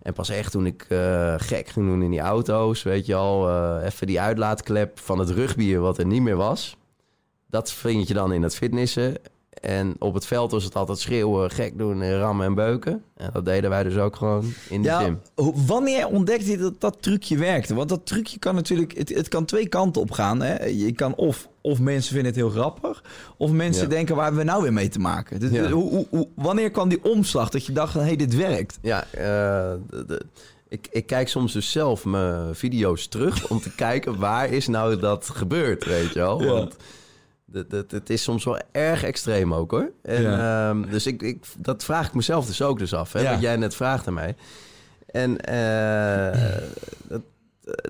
[0.03, 3.49] En pas echt toen ik eh, gek ging doen in die auto's, weet je al,
[3.49, 6.77] eh, even die uitlaatklep van het rugbier wat er niet meer was.
[7.51, 9.17] Dat vind je dan in het fitnessen.
[9.61, 13.03] En op het veld was het altijd schreeuwen, gek doen, en rammen en beuken.
[13.17, 15.21] En dat deden wij dus ook gewoon in de Ja, gym.
[15.67, 17.75] wanneer ontdekte je dat dat trucje werkte?
[17.75, 20.43] Want dat trucje kan natuurlijk, het, het kan twee kanten op gaan.
[20.43, 20.65] Hè?
[20.65, 23.03] Je kan of, of mensen vinden het heel grappig,
[23.37, 23.89] of mensen Ja.
[23.89, 25.41] denken waar hebben we nou weer mee te maken?
[25.41, 25.71] Dus, Ja.
[25.71, 28.79] hoe, hoe, hoe- wanneer kwam die omslag dat je dacht hé, hey, dit werkt?
[28.83, 30.27] Ja, eh, de- de-
[30.69, 34.97] ik, ik kijk soms dus zelf mijn video's terug om te kijken waar is nou
[34.99, 36.43] dat gebeurd, weet je wel.
[36.43, 36.47] Ja.
[36.53, 36.77] Want
[37.53, 39.91] het- is soms wel erg extreem ook hoor.
[40.03, 40.69] En, Ja.
[40.71, 43.31] ehm, dus ik, ik, dat vraag ik mezelf dus ook dus af, hè, Ja.
[43.33, 44.37] wat jij net vraagt aan mij.
[45.07, 46.53] En eh,
[47.09, 47.21] dat,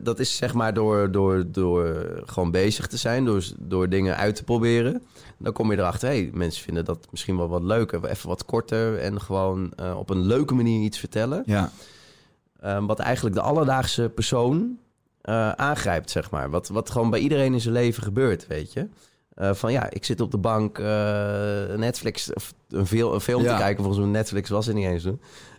[0.02, 4.34] dat is zeg maar door, door, door gewoon bezig te zijn, door, door dingen uit
[4.36, 5.02] te proberen.
[5.38, 8.04] Dan kom je erachter, hey, mensen vinden dat misschien wel wat leuker.
[8.04, 11.42] Even wat korter en gewoon eh, op een leuke manier iets vertellen.
[11.46, 11.70] Ja,
[12.60, 14.78] Ehm, wat eigenlijk de alledaagse persoon
[15.20, 16.50] eh, aangrijpt, zeg maar.
[16.50, 18.88] Wat, wat gewoon bij iedereen in zijn leven gebeurt, weet je.
[19.38, 20.86] Eh, van ja, ik zit op de bank eh,
[21.76, 23.56] Netflix of een, veel, een film Ja.
[23.56, 23.84] te kijken.
[23.84, 25.04] Volgens mij Netflix was er niet eens.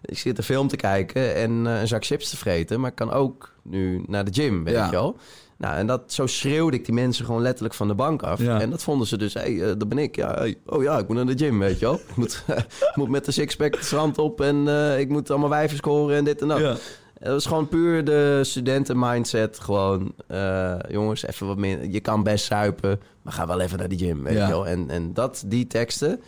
[0.05, 2.79] Ik zit een film te kijken en eh, een zak chips te vreten.
[2.79, 4.85] Maar ik kan ook nu naar de gym, weet Ja.
[4.85, 5.15] je wel.
[5.57, 8.39] Nou, en dat, zo schreeuwde ik die mensen gewoon letterlijk van de bank af.
[8.41, 8.61] Ja.
[8.61, 10.15] En dat vonden ze dus, hé, hey, dat ben ik.
[10.15, 11.95] Ja, hey, oh ja, ik moet naar de gym, weet je wel.
[11.95, 12.43] Ik moet,
[12.95, 14.67] moet met de sixpack het strand op en
[14.99, 16.59] ik moet allemaal wijven scoren en dit en dat.
[16.59, 16.75] ja.
[17.19, 19.59] Dat was gewoon puur de studenten-mindset.
[19.59, 21.85] Gewoon, eh, jongens, even wat meer.
[21.85, 24.45] Je kan best zuipen, maar ga wel even naar de gym, weet Ja.
[24.45, 24.67] je wel.
[24.67, 26.21] En, en dat, die teksten,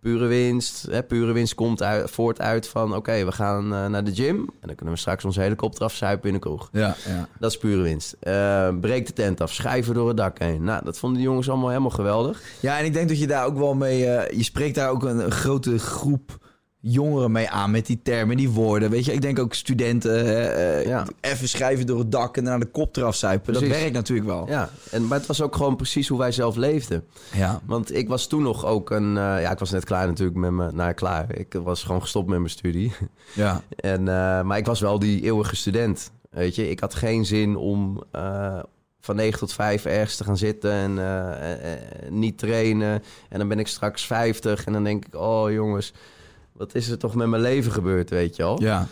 [0.00, 0.86] pure winst.
[0.90, 2.94] Hè, pure winst komt uit, voort uit van...
[2.96, 4.36] oké, we gaan eh, naar de gym...
[4.38, 6.68] en dan kunnen we straks onze helikopter afzuipen in de kroeg.
[6.72, 7.28] ja, ja.
[7.38, 8.16] Dat is pure winst.
[8.20, 10.64] Eh, breek de tent af, schijven door het dak heen.
[10.64, 12.42] Nou, dat vonden die jongens allemaal helemaal geweldig.
[12.60, 13.98] Ja, en ik denk dat je daar ook wel mee...
[14.36, 16.42] je spreekt daar ook een grote groep
[16.86, 18.90] jongeren mee aan met die termen, die woorden.
[18.90, 20.26] Weet je, ik denk ook studenten,
[20.56, 21.06] eh, Ja.
[21.20, 23.52] even schrijven door het dak en naar de kop eraf zuipen.
[23.52, 24.48] Dat werkt natuurlijk wel.
[24.48, 27.04] Ja, en, maar het was ook gewoon precies hoe wij zelf leefden.
[27.32, 27.60] Ja.
[27.66, 29.16] Want ik was toen nog ook een...
[29.16, 30.76] eh, ja, ik was net klaar natuurlijk met mijn...
[30.76, 31.36] Nou, klaar.
[31.38, 32.92] Ik was gewoon gestopt met mijn studie.
[33.34, 33.62] ja.
[33.76, 36.10] En, eh, maar ik was wel die eeuwige student.
[36.30, 38.02] Weet je, ik had geen zin om
[39.00, 40.98] van 9 tot 5 ergens te gaan zitten en
[42.10, 43.02] niet trainen.
[43.28, 45.92] En dan ben ik straks 50 en dan denk ik, oh jongens,
[46.54, 48.62] wat is er toch met mijn leven gebeurd, weet je al?
[48.62, 48.86] Ja.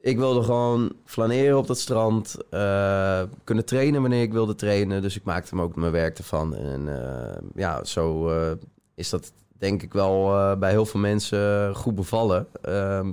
[0.00, 5.02] Ik wilde gewoon flaneren op dat strand, eh, kunnen trainen wanneer ik wilde trainen.
[5.02, 6.54] Dus ik maakte me ook mijn werk ervan.
[6.56, 8.50] En eh, ja, zo eh,
[8.94, 12.46] is dat denk ik wel bij heel veel mensen goed bevallen.
[12.62, 13.12] Ehm,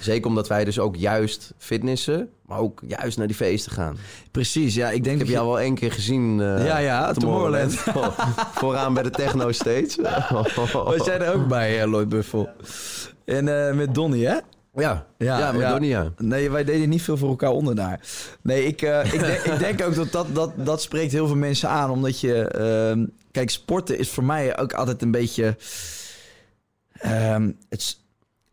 [0.00, 3.96] zeker omdat wij dus ook juist fitnessen, maar ook juist naar die feesten gaan.
[4.30, 4.90] Precies, ja.
[4.90, 6.40] Ik denk Ik heb dat jou wel één keer gezien.
[6.40, 7.72] eh, Ja, ja, Tomorrowland.
[8.60, 9.88] Vooraan bij de techno stage.
[10.84, 12.48] Was jij er ook bij, eh, Lloyd Buffel?
[13.24, 14.34] En eh, met Donnie, hè?
[14.76, 15.70] Ja, Ja, ja, met ja.
[15.70, 16.12] Donnie, ja.
[16.18, 18.00] Nee, wij deden niet veel voor elkaar onder daar.
[18.42, 21.36] Nee, ik, eh, ik, denk, ik denk ook dat dat, dat dat spreekt heel veel
[21.36, 21.90] mensen aan.
[21.90, 22.48] Omdat je...
[22.48, 25.56] ehm, kijk, sporten is voor mij ook altijd een beetje...
[26.92, 27.96] ehm, het,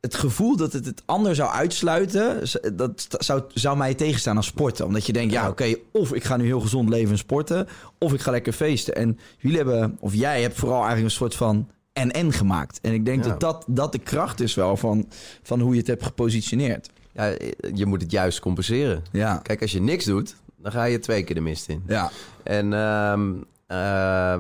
[0.01, 2.39] het gevoel dat het het ander zou uitsluiten...
[2.77, 4.85] dat zou, zou mij tegenstaan als sporten.
[4.85, 7.67] Omdat je denkt, ja, oké, of ik ga nu heel gezond leven en sporten...
[7.99, 8.95] of ik ga lekker feesten.
[8.95, 11.69] En jullie hebben, of jij hebt vooral eigenlijk een soort van...
[11.93, 12.79] en-en gemaakt.
[12.81, 13.29] En ik denk Ja.
[13.29, 15.07] dat, dat dat de kracht is wel van,
[15.43, 16.89] van hoe je het hebt gepositioneerd.
[17.13, 17.33] ja.
[17.73, 19.03] Je moet het juist compenseren.
[19.11, 19.35] Ja.
[19.37, 21.83] Kijk, als je niks doet, dan ga je twee keer de mist in.
[21.87, 22.11] Ja.
[22.43, 23.31] En ehm,
[23.67, 23.77] eh,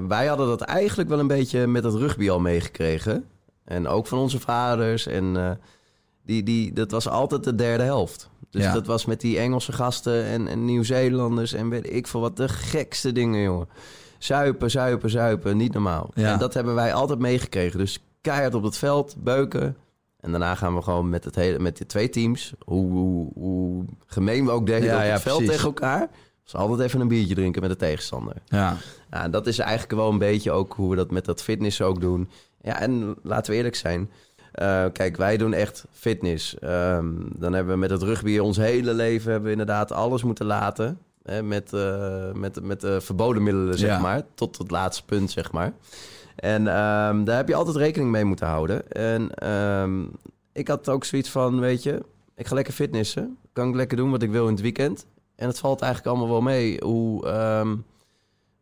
[0.07, 3.25] wij hadden dat eigenlijk wel een beetje met het rugby al meegekregen.
[3.71, 5.07] En ook van onze vaders.
[5.07, 5.51] En eh,
[6.25, 8.29] die, die, dat was altijd de derde helft.
[8.49, 8.73] Dus Ja.
[8.73, 12.37] dat was met die Engelse gasten en, en Nieuw-Zeelanders en weet ik veel wat.
[12.37, 13.67] De gekste dingen, jongen.
[14.17, 15.57] Zuipen, zuipen, zuipen.
[15.57, 16.09] Niet normaal.
[16.13, 16.33] Ja.
[16.33, 17.79] En dat hebben wij altijd meegekregen.
[17.79, 19.77] Dus keihard op het veld, beuken.
[20.19, 23.85] En daarna gaan we gewoon met, het hele, met de twee teams, hoe, hoe, hoe
[24.05, 25.51] gemeen we ook deden Ja, op het veld precies.
[25.55, 26.09] tegen elkaar...
[26.43, 28.33] was altijd even een biertje drinken met de tegenstander.
[28.45, 28.77] Ja.
[29.11, 32.01] Ja, dat is eigenlijk wel een beetje ook hoe we dat met dat fitness ook
[32.01, 32.29] doen.
[32.61, 34.11] Ja, en laten we eerlijk zijn.
[34.51, 36.59] Eh, kijk, wij doen echt fitness.
[36.59, 37.05] Ehm,
[37.35, 40.97] dan hebben we met het rugby ons hele leven hebben we inderdaad alles moeten laten.
[41.23, 43.99] Hè, met, eh, met, met de verboden middelen, zeg Ja.
[43.99, 44.21] maar.
[44.35, 45.73] Tot het laatste punt, zeg maar.
[46.35, 48.91] En ehm, daar heb je altijd rekening mee moeten houden.
[48.91, 50.03] En ehm,
[50.53, 52.01] ik had ook zoiets van, weet je,
[52.35, 53.37] ik ga lekker fitnessen.
[53.53, 55.05] Kan ik lekker doen wat ik wil in het weekend.
[55.35, 57.27] En het valt eigenlijk allemaal wel mee hoe,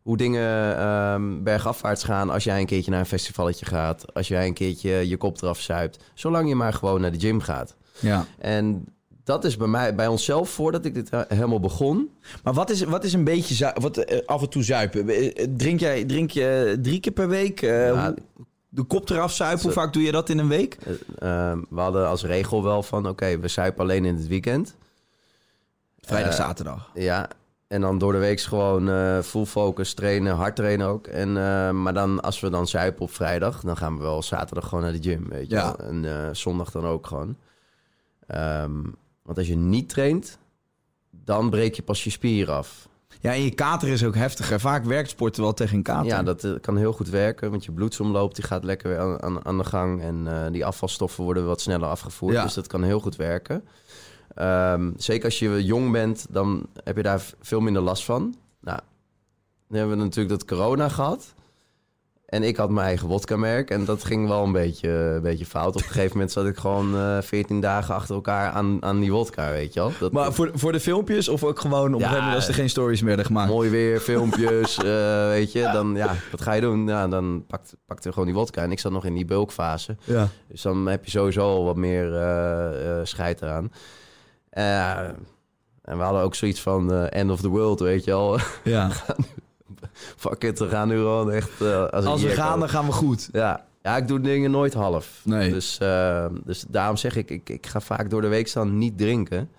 [0.02, 4.14] hoe dingen ehm, bergafwaarts gaan als jij een keertje naar een festivalletje gaat.
[4.14, 5.98] Als jij een keertje je kop eraf zuipt.
[6.14, 7.74] Zolang je maar gewoon naar de gym gaat.
[8.00, 8.24] ja.
[8.38, 8.84] En
[9.24, 12.10] dat is bij mij, bij onszelf, voordat ik dit he- helemaal begon.
[12.42, 15.08] Maar wat is, wat is een beetje wat, eh, af en toe zuipen?
[15.08, 17.62] Eh, Drink, jij, drink je drie keer per week?
[17.62, 18.14] Eh, Ja.
[18.68, 19.62] de kop eraf zuipen?
[19.62, 20.74] Hoe vaak doe je dat in een week?
[21.18, 24.74] Eh, ehm, we hadden als regel wel van, oké, we zuipen alleen in het weekend.
[26.00, 26.90] Vrijdag, Eh, zaterdag.
[26.94, 27.28] Ja,
[27.70, 31.06] en dan door de week gewoon eh, full focus trainen, hard trainen ook.
[31.06, 34.68] En, eh, maar dan als we dan zuipen op vrijdag, dan gaan we wel zaterdag
[34.68, 35.62] gewoon naar de gym, weet je Ja.
[35.76, 35.86] wel.
[35.88, 37.36] En eh, zondag dan ook gewoon.
[38.26, 38.82] Ehm,
[39.22, 40.38] want als je niet traint,
[41.10, 42.88] dan breek je pas je spier af.
[43.20, 44.60] Ja, en je kater is ook heftiger.
[44.60, 46.06] Vaak werkt sporten wel tegen een kater.
[46.06, 49.44] Ja, dat kan heel goed werken, want je bloedsomloop die gaat lekker weer aan, aan,
[49.44, 50.02] aan de gang.
[50.02, 52.42] En die afvalstoffen worden wat sneller afgevoerd, Ja.
[52.42, 53.64] dus dat kan heel goed werken.
[54.34, 58.34] Ehm, zeker als je jong bent, dan heb je daar veel minder last van.
[58.60, 58.78] Nou,
[59.68, 61.34] dan hebben we natuurlijk dat corona gehad.
[62.26, 65.74] En ik had mijn eigen wodka-merk en dat ging wel een beetje, een beetje fout.
[65.76, 69.12] Op een gegeven moment zat ik gewoon eh 14 dagen achter elkaar aan, aan die
[69.12, 69.92] wodka, weet je wel.
[69.98, 72.48] Dat, Maar voor, voor de filmpjes of ook gewoon op een Ja, gegeven moment als
[72.48, 73.50] er geen stories werden gemaakt?
[73.50, 74.84] Mooi weer, filmpjes, eh,
[75.28, 75.70] weet je.
[75.72, 76.86] Dan, ja, wat ga je doen?
[76.86, 78.62] Ja, dan pakt, pakte we gewoon die wodka.
[78.62, 79.96] En ik zat nog in die bulkfase.
[80.04, 80.28] Ja.
[80.48, 83.72] Dus dan heb je sowieso al wat meer eh eh, scheid eraan.
[84.50, 84.98] Eh,
[85.82, 88.38] en we hadden ook zoiets van eh, end of the world, weet je al.
[88.64, 88.90] ja.
[89.92, 91.60] Fuck it, we gaan nu gewoon echt...
[91.60, 93.28] eh, als Als we gaan, dan gaan we goed.
[93.32, 93.66] Ja.
[93.82, 95.20] ja, ik doe dingen nooit half.
[95.24, 95.52] Nee.
[95.52, 95.78] Dus,
[96.44, 99.50] dus daarom zeg ik, ik, ik ga vaak door de week staan niet drinken.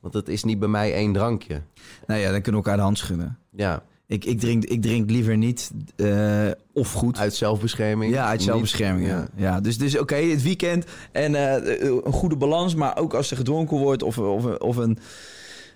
[0.00, 1.62] Want het is niet bij mij één drankje.
[2.06, 3.38] Nou ja, dan kunnen we elkaar de hand schudden.
[3.50, 7.18] Ja, Ik, ik, drink, ik drink liever niet eh, of goed.
[7.18, 8.12] uit zelfbescherming.
[8.12, 9.08] Ja, uit Niet- zelfbescherming.
[9.08, 9.28] Ja.
[9.36, 13.36] Ja, dus, dus oké, het weekend en eh, een goede balans, maar ook als er
[13.36, 14.98] gedronken wordt of, of, of een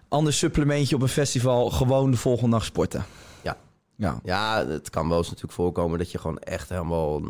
[0.09, 3.05] ander supplementje op een festival, gewoon de volgende dag sporten.
[3.43, 3.57] Ja.
[3.97, 4.20] Ja.
[4.24, 7.20] Ja, het kan wel eens natuurlijk voorkomen dat je gewoon echt helemaal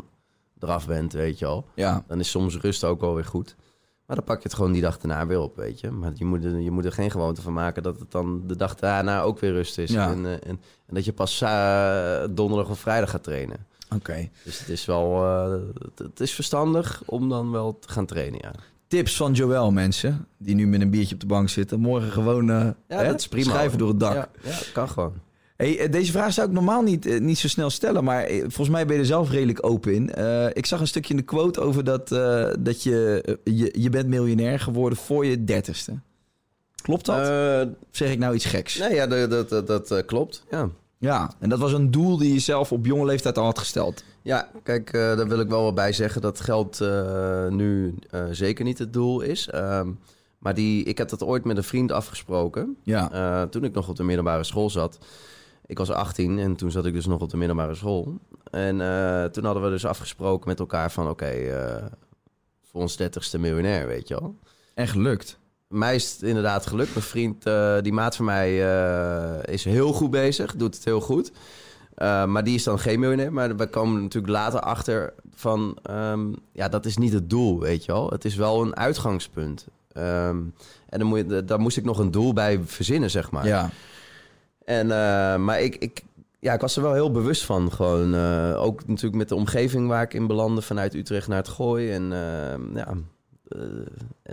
[0.59, 1.65] eraf bent, weet je al.
[1.75, 2.03] Ja.
[2.07, 3.55] Dan is soms rust ook wel weer goed.
[4.05, 5.91] Maar dan pak je het gewoon die dag daarna weer op, weet je.
[5.91, 8.55] Maar je moet, er, je moet er geen gewoonte van maken dat het dan de
[8.55, 9.91] dag daarna ook weer rust is.
[9.91, 10.11] Ja.
[10.11, 13.65] En, eh, en, en dat je pas eh, donderdag of vrijdag gaat trainen.
[13.95, 14.29] Oké.
[14.43, 15.51] Dus het is wel eh,
[15.81, 18.51] het, het is verstandig om dan wel te gaan trainen, ja.
[18.87, 21.79] Tips van Joël, mensen, die nu met een biertje op de bank zitten.
[21.79, 22.55] Morgen gewoon eh,
[22.87, 23.51] Ja, hè, dat is prima.
[23.51, 24.13] schrijven door het dak.
[24.13, 25.13] Ja, ja kan gewoon.
[25.55, 28.39] Hey, eh, deze vraag zou ik normaal niet, eh, niet zo snel stellen, maar eh,
[28.39, 30.09] volgens mij ben je er zelf redelijk open in.
[30.53, 32.07] Ik zag een stukje in de quote over dat,
[32.59, 35.93] dat je, je, je bent miljonair geworden voor je dertigste.
[36.81, 37.25] Klopt dat?
[37.91, 38.77] Zeg ik nou iets geks?
[38.77, 40.43] nee, ja, dat, dat, dat, klopt.
[40.49, 40.69] Ja.
[40.97, 44.03] Ja, en dat was een doel die je zelf op jonge leeftijd al had gesteld.
[44.21, 46.79] Ja, kijk, daar wil ik wel wat bij zeggen dat geld
[47.49, 47.95] nu
[48.31, 49.49] zeker niet het doel is.
[49.49, 49.89] Ehm,
[50.37, 52.77] maar die, ik heb dat ooit met een vriend afgesproken.
[52.83, 53.47] Ja.
[53.47, 54.99] Toen ik nog op de middelbare school zat.
[55.65, 58.19] Ik was 18 en toen zat ik dus nog op de middelbare school.
[58.51, 61.09] En eh, toen hadden we dus afgesproken met elkaar van...
[61.09, 61.85] oké, eh,
[62.71, 64.35] voor ons dertigste miljonair, weet je wel.
[64.73, 65.39] En gelukt.
[65.67, 66.93] Mij is het inderdaad gelukt.
[66.93, 68.57] Mijn vriend, eh, die maat van mij,
[69.45, 70.55] is heel goed bezig.
[70.55, 71.31] Doet het heel goed.
[71.97, 73.33] Maar die is dan geen miljonair.
[73.33, 75.77] Maar we komen natuurlijk later achter van...
[75.89, 78.09] Um, ja, dat is niet het doel, weet je wel.
[78.09, 79.67] Het is wel een uitgangspunt.
[79.97, 80.53] Um,
[80.89, 83.47] en dan moet je, daar moest ik nog een doel bij verzinnen, zeg maar.
[83.47, 83.69] Ja.
[84.65, 86.03] En, uh, maar ik, ik,
[86.39, 87.71] ja, ik was er wel heel bewust van.
[87.71, 90.61] Gewoon, uh, ook natuurlijk met de omgeving waar ik in belandde...
[90.61, 91.91] vanuit Utrecht naar het Gooi.
[91.91, 92.93] En uh, ja,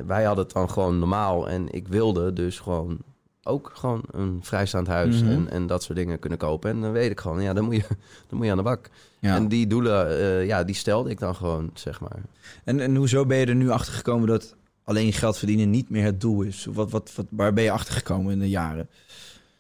[0.07, 1.49] wij hadden het dan gewoon normaal.
[1.49, 2.99] En ik wilde dus gewoon
[3.43, 5.47] ook gewoon een vrijstaand huis mm-hmm.
[5.47, 6.71] en, en dat soort dingen kunnen kopen.
[6.71, 7.87] En dan weet ik gewoon, ja, dan moet je,
[8.29, 8.91] dan moet je aan de bak.
[9.19, 9.37] Ja.
[9.37, 12.21] En die doelen, ja, die stelde ik dan gewoon, zeg maar.
[12.65, 14.55] En, en hoezo ben je er nu achter gekomen dat
[14.85, 16.67] alleen geld verdienen niet meer het doel is?
[16.73, 18.89] Wat, wat, wat, waar ben je achter gekomen in de jaren?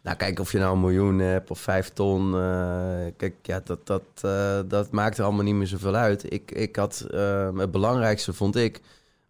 [0.02, 2.34] Nou, kijk, of je nou een miljoen hebt of vijf ton.
[2.34, 6.32] Uh, kijk, ja, dat, dat, uh, dat maakt er allemaal niet meer zoveel uit.
[6.32, 7.06] Ik, ik had,
[7.56, 8.80] het belangrijkste vond ik,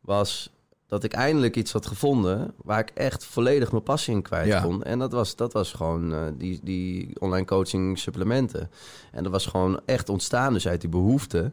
[0.00, 0.50] was
[0.90, 4.60] dat ik eindelijk iets had gevonden waar ik echt volledig mijn passie in kwijt ja.
[4.60, 4.82] kon.
[4.82, 8.70] En dat was, dat was gewoon uh, die, die online coaching supplementen.
[9.12, 11.52] En dat was gewoon echt ontstaan dus uit die behoefte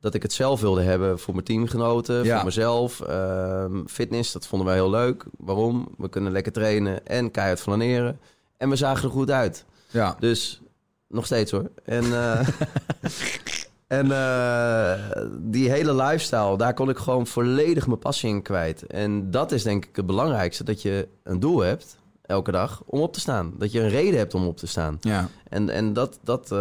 [0.00, 2.36] dat ik het zelf wilde hebben voor mijn teamgenoten, ja.
[2.36, 3.02] voor mezelf.
[3.08, 5.24] Uh, fitness, dat vonden wij heel leuk.
[5.38, 5.88] Waarom?
[5.98, 8.20] We kunnen lekker trainen en keihard flaneren.
[8.56, 9.64] En we zagen er goed uit.
[9.90, 10.16] Ja.
[10.20, 10.60] Dus
[11.08, 11.70] nog steeds hoor.
[11.84, 12.04] En...
[12.04, 12.48] Uh,
[13.86, 14.92] En uh,
[15.38, 18.86] die hele lifestyle, daar kon ik gewoon volledig mijn passie in kwijt.
[18.86, 23.00] En dat is denk ik het belangrijkste, dat je een doel hebt elke dag om
[23.00, 23.54] op te staan.
[23.58, 24.96] Dat je een reden hebt om op te staan.
[25.00, 25.28] Ja.
[25.48, 26.58] En, en dat, dat uh,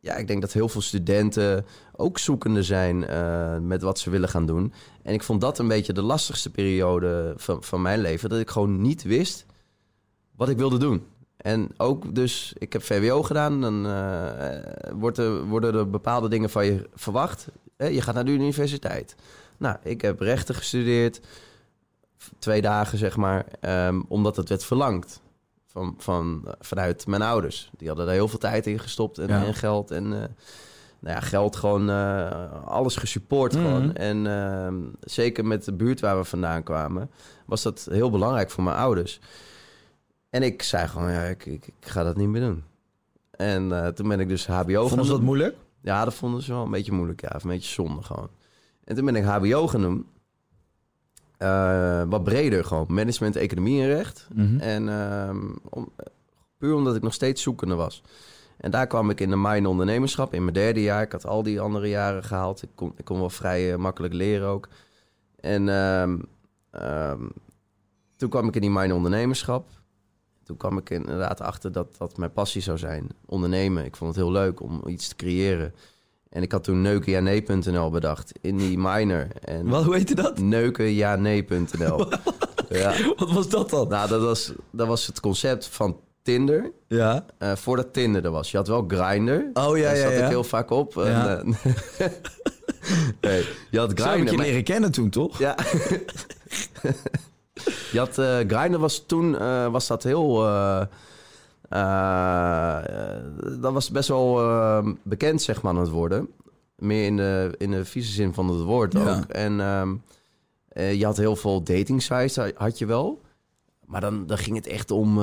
[0.00, 4.28] ja, ik denk dat heel veel studenten ook zoekende zijn uh, met wat ze willen
[4.28, 4.72] gaan doen.
[5.02, 8.28] En ik vond dat een beetje de lastigste periode van, van mijn leven.
[8.28, 9.46] Dat ik gewoon niet wist
[10.38, 11.06] wat ik wilde doen.
[11.36, 14.30] En ook dus, ik heb VWO gedaan, dan uh,
[14.94, 17.48] wordt er, worden er bepaalde dingen van je verwacht.
[17.76, 19.16] Je gaat naar de universiteit.
[19.56, 21.20] Nou, ik heb rechten gestudeerd,
[22.38, 25.20] twee dagen zeg maar, um, omdat het werd verlangd
[25.66, 27.70] van, van, vanuit mijn ouders.
[27.76, 29.44] Die hadden daar heel veel tijd in gestopt en, ja.
[29.44, 29.90] en geld.
[29.90, 30.10] En uh,
[31.00, 33.68] nou ja, geld gewoon, uh, alles gesupport mm -hmm.
[33.68, 33.94] gewoon.
[33.94, 37.10] En uh, zeker met de buurt waar we vandaan kwamen,
[37.46, 39.20] was dat heel belangrijk voor mijn ouders.
[40.30, 42.64] En ik zei gewoon, ja, ik, ik, ik ga dat niet meer doen.
[43.30, 45.56] En uh, toen ben ik dus HBO Vonden ze dat moeilijk?
[45.80, 47.32] Ja, dat vonden ze wel een beetje moeilijk, ja.
[47.34, 48.28] Of een beetje zonde gewoon.
[48.84, 50.06] En toen ben ik HBO gaan doen.
[51.38, 52.86] Uh, wat breder gewoon.
[52.88, 54.28] Management, economie en recht.
[54.32, 54.42] Mhm.
[54.42, 54.60] Mm -hmm.
[54.60, 55.92] En uh, om,
[56.58, 58.02] puur omdat ik nog steeds zoekende was.
[58.56, 61.02] En daar kwam ik in de mijn ondernemerschap in mijn derde jaar.
[61.02, 62.62] Ik had al die andere jaren gehaald.
[62.62, 64.68] Ik kon, ik kon wel vrij uh, makkelijk leren ook.
[65.40, 66.28] En um,
[68.16, 69.68] toen kwam ik in die mijn ondernemerschap
[70.48, 73.08] toen kwam ik inderdaad achter dat dat mijn passie zou zijn.
[73.26, 73.84] Ondernemen.
[73.84, 75.74] Ik vond het heel leuk om iets te creëren.
[76.28, 79.26] En ik had toen neukenjanee.nl bedacht in die minor.
[79.44, 80.38] En Wat, hoe heette dat?
[80.38, 82.08] Neukenjanee.nl.
[82.80, 82.94] ja.
[83.16, 83.88] Wat was dat dan?
[83.88, 86.72] Nou, dat was, dat was het concept van Tinder.
[86.86, 87.24] Ja.
[87.38, 88.50] Uh, voordat Tinder er was.
[88.50, 89.32] Je had wel Grindr.
[89.52, 90.24] Oh ja, Daar ja, zat ja.
[90.24, 90.94] ik heel vaak op.
[90.94, 91.38] Ja.
[91.38, 91.64] En, uh,
[93.20, 94.02] nee, je had Grindr.
[94.02, 94.46] Zou ik je maar...
[94.46, 95.38] leren kennen toen, toch?
[95.38, 95.56] Ja.
[97.92, 100.82] Je had uh, Grindr was toen uh, was dat heel uh,
[103.60, 104.42] dat was best wel
[105.02, 106.28] bekend zeg maar aan het worden
[106.76, 109.16] meer in de in de vieze zin van het woord ja.
[109.16, 110.02] ook en um,
[110.72, 113.20] je had heel veel dating sites had je wel
[113.84, 115.20] maar dan, dan ging het echt om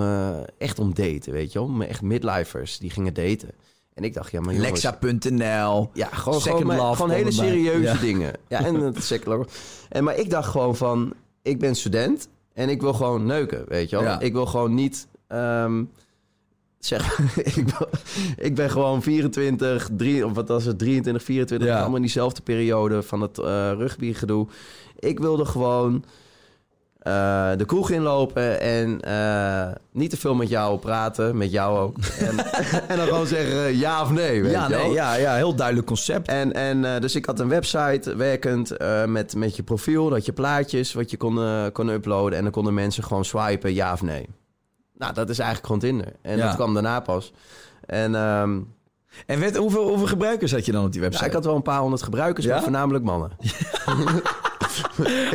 [0.58, 3.50] echt om daten weet je om echt midlifers die gingen daten
[3.96, 4.54] en ik dacht, ja, maar.
[4.54, 5.90] Lexa.nl.
[5.94, 7.98] Ja, gewoon, gewoon, maar, gewoon hele serieuze ja.
[7.98, 8.34] dingen.
[8.48, 9.52] Ja, en het second
[9.90, 11.14] En maar ik dacht gewoon van,
[11.46, 14.06] ik ben student en ik wil gewoon neuken, weet je wel.
[14.06, 14.20] Ja.
[14.20, 15.08] Ik wil gewoon niet...
[15.28, 15.92] Um,
[16.80, 17.20] zeg,
[17.56, 17.88] ik, ben,
[18.38, 21.78] ik ben gewoon 24, 3, of wat was het, 23, 24, ja.
[21.80, 24.48] allemaal in diezelfde periode van het uh, rugby gedoe.
[25.00, 26.04] Ik wilde gewoon
[27.08, 31.98] uh, de kroeg inlopen en uh, niet te veel met jou praten, met jou ook.
[32.20, 32.38] En,
[32.90, 35.88] en dan gewoon zeggen ja of nee, weet ja, je nee, ja, ja, heel duidelijk
[35.88, 36.28] concept.
[36.28, 40.34] En, en uh, dus ik had een website werkend met, met je profiel, dat je
[40.34, 41.40] plaatjes wat je kon,
[41.72, 44.30] kon uploaden en dan konden mensen gewoon swipen ja of nee.
[44.94, 46.14] Nou, dat is eigenlijk gewoon Tinder.
[46.22, 46.46] En ja.
[46.46, 47.34] dat kwam daarna pas.
[47.86, 48.16] En...
[48.16, 48.74] Um,
[49.26, 51.24] en werd, hoeveel, hoeveel gebruikers had je dan op die website?
[51.24, 53.32] Ja, ik had wel een paar honderd gebruikers, maar voornamelijk mannen.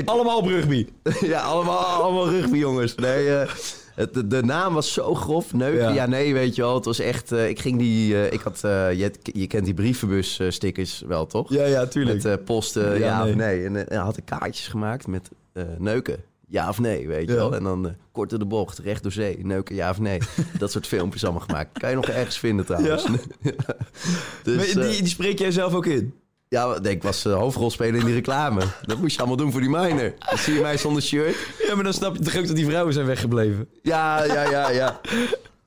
[0.05, 0.87] Allemaal op rugby.
[1.21, 2.95] ja, allemaal, allemaal rugby, jongens.
[2.95, 3.51] Nee, eh,
[3.95, 5.53] het, de, de naam was zo grof.
[5.53, 5.91] Neuken, Ja.
[5.95, 6.07] ja.
[6.07, 6.75] nee, weet je wel.
[6.75, 7.33] Het was echt...
[7.33, 8.15] eh, ik ging die...
[8.15, 8.65] eh, ik had...
[8.65, 11.51] eh, je, je kent die brievenbus eh, stickers wel, toch?
[11.53, 12.23] Ja, ja, tuurlijk.
[12.23, 13.33] Met eh, posten, Ja, ja, nee.
[13.33, 13.65] of nee.
[13.65, 16.17] En eh, had ik kaartjes gemaakt met eh, neuken.
[16.53, 17.37] Ja of nee, weet je Ja.
[17.37, 17.55] wel.
[17.55, 20.19] En dan eh, kort door de bocht, recht door zee, neuken, ja of nee.
[20.59, 21.79] Dat soort filmpjes allemaal gemaakt.
[21.79, 23.05] Kan je nog ergens vinden trouwens.
[24.43, 26.15] dus, Maar eh, die, die spreek jij zelf ook in?
[26.51, 28.61] Ja, ik was eh, hoofdrolspeler in die reclame.
[28.83, 30.15] Dat moest je allemaal doen voor die miner.
[30.29, 31.37] Dan zie je mij zonder shirt.
[31.67, 33.69] Ja, maar dan snap je toch ook dat die vrouwen zijn weggebleven?
[33.83, 35.01] Ja, ja, ja, ja.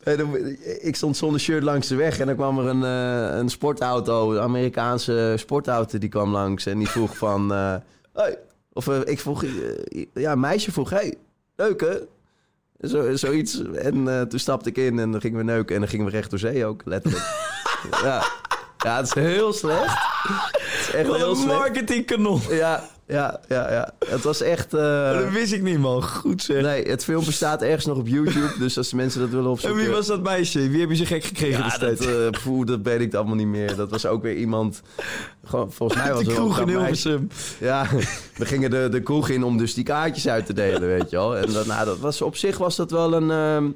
[0.04, 0.38] En dan-
[0.82, 4.34] ik stond zonder shirt langs de weg en dan kwam er een, eh, een sportauto,
[4.34, 7.50] een Amerikaanse sportauto, die kwam langs en die vroeg van,
[8.14, 8.38] hey,
[8.74, 9.44] of ik vroeg,
[10.14, 11.16] ja, een meisje vroeg, hey,
[11.56, 12.08] neuken?
[12.82, 13.62] Zo, zoiets.
[13.74, 16.30] En toen stapte ik in en dan gingen we neuken en dan gingen we recht
[16.30, 17.24] door zee ook, letterlijk.
[18.04, 18.24] ja.
[18.78, 19.98] ja, het is heel slecht.
[20.94, 22.42] Echt Wat heel een marketingkanon.
[22.50, 23.92] Ja, ja, ja, ja.
[24.06, 24.74] Het was echt...
[24.74, 26.04] eh, Dat wist ik niet, man.
[26.04, 26.62] Goed zeg.
[26.62, 28.54] Nee, het filmpje staat ergens nog op YouTube.
[28.60, 29.80] Dus als mensen dat willen En opzoeken...
[29.84, 30.70] wie was dat meisje?
[30.70, 33.76] Wie heb je zo gek gekregen Ja, dat, poeh, dat weet ik allemaal niet meer.
[33.76, 34.82] Dat was ook weer iemand...
[35.46, 36.68] Gewoon, volgens mij was het kroeg in.
[36.68, 37.28] Hilversum.
[37.60, 37.88] Ja,
[38.38, 41.16] we gingen de, de kroeg in om dus die kaartjes uit te delen, weet je
[41.16, 41.38] wel.
[41.38, 43.32] En dat, nou, dat was, op zich was dat wel een...
[43.32, 43.70] ehm,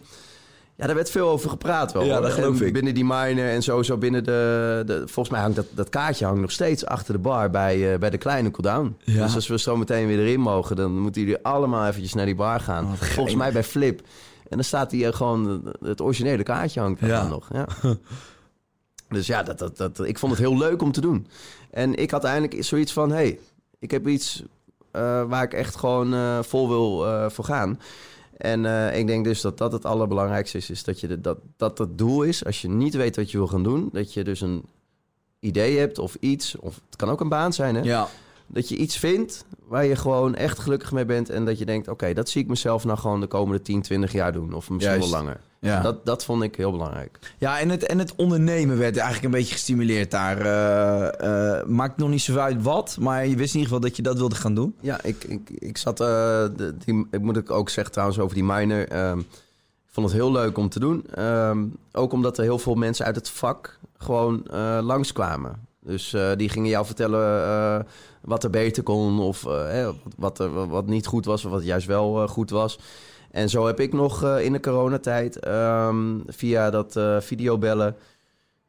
[0.78, 2.04] ja, daar werd veel over gepraat wel.
[2.04, 2.74] Ja, dat geloof ik.
[2.74, 4.98] Binnen die miner en sowieso binnen de, de...
[4.98, 8.10] Volgens mij hangt dat, dat kaartje hangt nog steeds achter de bar bij, eh, bij
[8.10, 8.98] de kleine cooldown.
[9.04, 9.24] Ja.
[9.24, 12.36] Dus als we zo meteen weer erin mogen, dan moeten jullie allemaal eventjes naar die
[12.36, 12.86] bar gaan.
[12.86, 14.00] Oh, Volgens mij bij Flip.
[14.50, 15.74] En dan staat hier gewoon...
[15.82, 17.28] Het originele kaartje hangt daar Ja.
[17.28, 17.50] nog.
[17.54, 17.68] Ja.
[19.10, 21.28] Dus ja, dat, dat, dat, ik vond het heel leuk om te doen.
[21.72, 23.12] En ik had eigenlijk zoiets van...
[23.12, 23.40] hey,
[23.80, 24.44] ik heb iets
[24.92, 27.80] eh, waar ik echt gewoon eh, vol wil eh, voor gaan.
[28.38, 30.70] En eh, ik denk dus dat dat het allerbelangrijkste is.
[30.70, 33.38] is dat, je de, dat, dat het doel is, als je niet weet wat je
[33.38, 33.90] wil gaan doen...
[33.92, 34.66] dat je dus een
[35.40, 36.56] idee hebt of iets...
[36.56, 37.82] of het kan ook een baan zijn, hè?
[37.82, 38.08] Ja.
[38.48, 41.30] Dat je iets vindt waar je gewoon echt gelukkig mee bent...
[41.30, 44.12] en dat je denkt, oké, dat zie ik mezelf nou gewoon de komende 10, 20
[44.12, 44.54] jaar doen.
[44.54, 45.10] Of misschien Juist.
[45.12, 45.40] wel langer.
[45.60, 45.82] Ja.
[45.82, 47.20] Dat, dat vond ik heel belangrijk.
[47.38, 50.42] Ja, en het, en het ondernemen werd eigenlijk een beetje gestimuleerd daar.
[50.42, 53.96] Eh, eh, maakt nog niet zo uit wat, maar je wist in ieder geval dat
[53.96, 54.76] je dat wilde gaan doen.
[54.82, 56.00] Ja, ik, ik, ik zat.
[56.00, 56.08] eh,
[56.56, 58.88] de, die, ik moet ik ook zeggen trouwens over die miner.
[58.88, 61.06] ehm, ik vond het heel leuk om te doen.
[61.14, 64.44] Ehm, ook omdat er heel veel mensen uit het vak gewoon
[64.82, 65.67] langskwamen.
[65.88, 67.80] Dus eh, die gingen jou vertellen eh,
[68.22, 69.20] wat er beter kon.
[69.20, 72.80] Of eh, hè, wat, er, wat niet goed was, of wat juist wel goed was.
[73.32, 77.96] En zo heb ik nog in de coronatijd ehm, via dat videobellen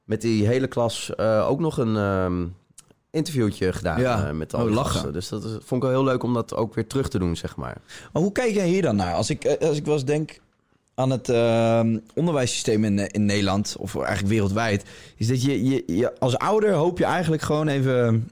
[0.04, 2.46] met die hele klas ook nog een ehm,
[3.10, 4.32] interviewtje gedaan Ja.
[4.32, 4.92] met al Oh, die lachen.
[4.92, 5.12] gasten.
[5.12, 7.36] Dus dat is- vond ik wel heel leuk om dat ook weer terug te doen,
[7.36, 7.76] zeg maar.
[8.12, 9.14] Maar hoe kijk jij hier dan naar?
[9.14, 10.38] Als ik, als ik wel eens denk
[10.98, 11.80] aan het eh,
[12.14, 14.84] onderwijssysteem in, eh, in Nederland, of eigenlijk wereldwijd,
[15.16, 18.30] is dat je, je, je als ouder hoop je eigenlijk gewoon even,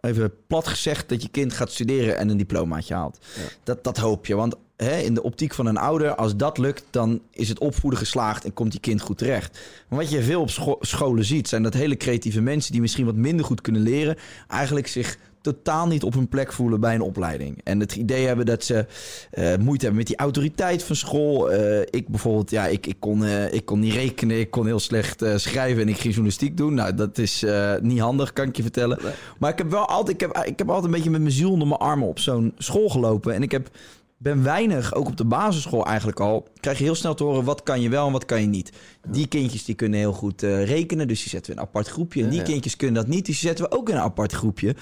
[0.00, 3.18] even plat gezegd dat je kind gaat studeren en een diplomaatje haalt.
[3.64, 6.84] Dat, dat hoop je, want hè, in de optiek van een ouder, als dat lukt,
[6.90, 9.58] dan is het opvoeden geslaagd en komt die kind goed terecht.
[9.88, 13.04] Maar wat je veel op scho- scholen ziet, zijn dat hele creatieve mensen die misschien
[13.04, 14.16] wat minder goed kunnen leren,
[14.48, 15.18] eigenlijk zich
[15.52, 17.60] totaal niet op hun plek voelen bij een opleiding.
[17.64, 18.86] En het idee hebben dat ze
[19.30, 21.50] eh, moeite hebben met die autoriteit van school.
[21.50, 24.78] Eh, ik bijvoorbeeld, ja, ik, ik, kon, eh, ik kon niet rekenen, ik kon heel
[24.78, 26.74] slecht schrijven en ik ging journalistiek doen.
[26.74, 27.44] Nou, dat is
[27.80, 28.98] niet handig, kan ik je vertellen.
[29.38, 31.50] Maar ik heb wel altijd, ik heb, ik heb altijd een beetje met mijn ziel
[31.50, 33.34] onder mijn armen op zo'n school gelopen.
[33.34, 33.68] En ik heb,
[34.16, 37.62] ben weinig, ook op de basisschool eigenlijk al, krijg je heel snel te horen wat
[37.62, 38.72] kan je wel en wat kan je niet.
[39.08, 42.20] Die kindjes die kunnen heel goed rekenen, dus die zetten we in een apart groepje.
[42.20, 42.46] En Ja, die ja.
[42.46, 44.74] kindjes kunnen dat niet, dus die zetten we ook in een apart groepje.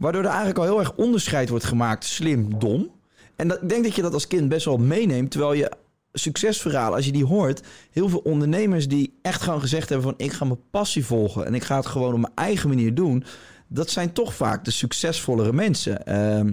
[0.00, 2.90] Waardoor er eigenlijk al heel erg onderscheid wordt gemaakt, slim, dom.
[3.36, 5.72] En dat, ik denk dat je dat als kind best wel meeneemt, terwijl je
[6.12, 10.32] succesverhalen, als je die hoort, heel veel ondernemers die echt gewoon gezegd hebben van ik
[10.32, 13.24] ga mijn passie volgen en ik ga het gewoon op mijn eigen manier doen,
[13.68, 16.06] dat zijn toch vaak de succesvollere mensen.
[16.06, 16.52] Ehm,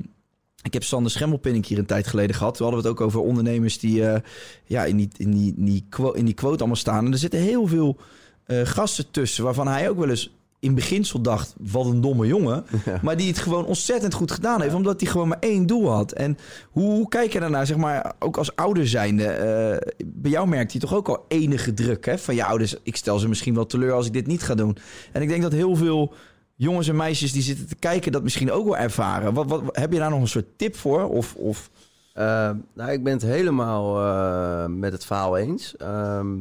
[0.61, 2.55] ik heb Sander Schemmelpinning hier een tijd geleden gehad.
[2.55, 4.21] Toen hadden we het ook over ondernemers die eh,
[4.65, 7.05] ja, in, die, in, die, in, die quote, in die allemaal staan.
[7.05, 7.97] En er zitten heel veel
[8.43, 12.65] eh, gasten tussen waarvan hij ook wel eens in beginsel dacht, wat een domme jongen.
[13.01, 16.11] Maar die het gewoon ontzettend goed gedaan heeft, omdat hij gewoon maar één doel had.
[16.11, 16.37] En
[16.71, 19.23] hoe, kijk je daarnaar, zeg maar, ook als ouder zijnde?
[19.23, 22.75] eh, bij jou merkt hij toch ook al enige druk hè, van je ouders.
[22.83, 24.77] Ik stel ze misschien wel teleur als ik dit niet ga doen.
[25.11, 26.13] En ik denk dat heel veel
[26.55, 29.33] jongens en meisjes die zitten te kijken dat misschien ook wel ervaren.
[29.33, 31.09] Wat, wat, heb je daar nog een soort tip voor?
[31.09, 31.69] Of, of...
[32.13, 35.75] Eh, nou, ik ben het helemaal eh, met het verhaal eens.
[35.77, 36.35] Ehm,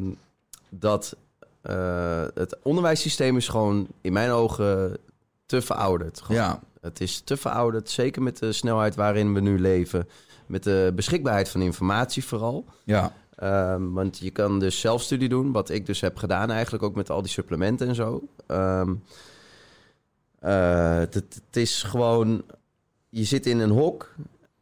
[0.68, 1.16] dat
[1.66, 4.96] eh, het onderwijssysteem is gewoon in mijn ogen
[5.46, 6.20] te verouderd.
[6.20, 6.40] Gewoon.
[6.42, 10.08] Ja, Het is te verouderd, zeker met de snelheid waarin we nu leven.
[10.46, 12.64] Met de beschikbaarheid van informatie vooral.
[12.84, 13.12] ja.
[13.36, 17.10] Ehm, want je kan dus zelfstudie doen, wat ik dus heb gedaan eigenlijk, ook met
[17.10, 18.22] al die supplementen en zo.
[18.46, 18.94] Ehm,
[20.38, 22.42] eh, het, het is gewoon...
[23.08, 24.14] je zit in een hok.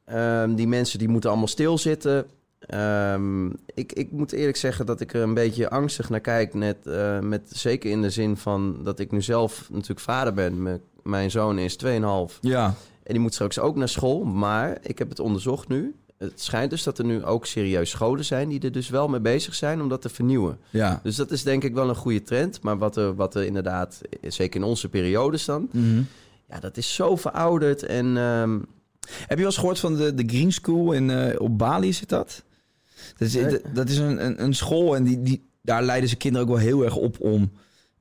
[0.04, 2.26] Ehm, die mensen die moeten allemaal stilzitten.
[2.66, 6.54] Ehm ik, ik moet eerlijk zeggen dat ik er een beetje angstig naar kijk.
[6.54, 10.62] Net, eh, met, zeker in de zin van dat ik nu zelf natuurlijk vader ben.
[10.62, 12.38] M- mijn zoon is 2,5.
[12.40, 12.74] Ja.
[13.02, 14.24] En die moet straks ook naar school.
[14.24, 15.94] Maar ik heb het onderzocht nu.
[16.18, 18.48] Het schijnt dus dat er nu ook serieus scholen zijn...
[18.48, 20.58] die er dus wel mee bezig zijn om dat te vernieuwen.
[20.70, 21.00] Ja.
[21.02, 22.62] Dus dat is denk ik wel een goede trend.
[22.62, 25.68] Maar wat er, wat er inderdaad, zeker in onze periodes dan...
[25.72, 26.02] Mhm.
[26.48, 27.82] ja, dat is zo verouderd.
[27.82, 28.58] En ehm,
[29.06, 32.08] Heb je wel eens gehoord van de, de Green School in, eh, op Bali zit
[32.08, 32.42] dat?
[33.16, 33.60] Dat is, Nee.
[33.72, 36.62] dat- is een, een, een school en die, die, daar leiden ze kinderen ook wel
[36.64, 37.50] heel erg op om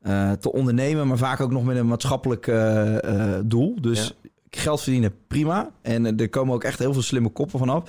[0.02, 3.04] eh, te ondernemen, maar vaak ook nog met een maatschappelijk eh,
[3.38, 3.76] eh, doel.
[3.82, 4.18] Dus
[4.50, 5.72] geld verdienen, prima.
[5.82, 7.84] En er komen ook echt heel veel slimme koppen vanaf.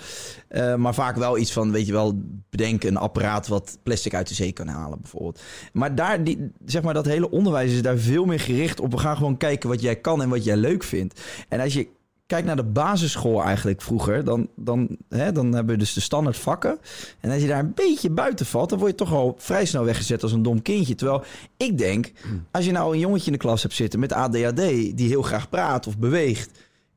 [0.77, 4.35] Maar vaak wel iets van, weet je wel, bedenken een apparaat wat plastic uit de
[4.35, 5.41] zee kan halen, bijvoorbeeld.
[5.73, 8.91] Maar daar, die, zeg maar, dat hele onderwijs is daar veel meer gericht op.
[8.91, 11.21] We gaan gewoon kijken wat jij kan en wat jij leuk vindt.
[11.49, 11.89] En als je
[12.35, 16.37] kijkt naar de basisschool eigenlijk vroeger, dan, dan, hè, dan hebben we dus de standaard
[16.37, 16.78] vakken.
[17.20, 19.85] En als je daar een beetje buiten valt, dan word je toch al vrij snel
[19.85, 20.95] weggezet als een dom kindje.
[20.95, 21.22] Terwijl
[21.57, 22.12] ik denk,
[22.51, 24.57] als je nou een jongetje in de klas hebt zitten met ADHD,
[24.97, 26.51] die heel graag praat of beweegt.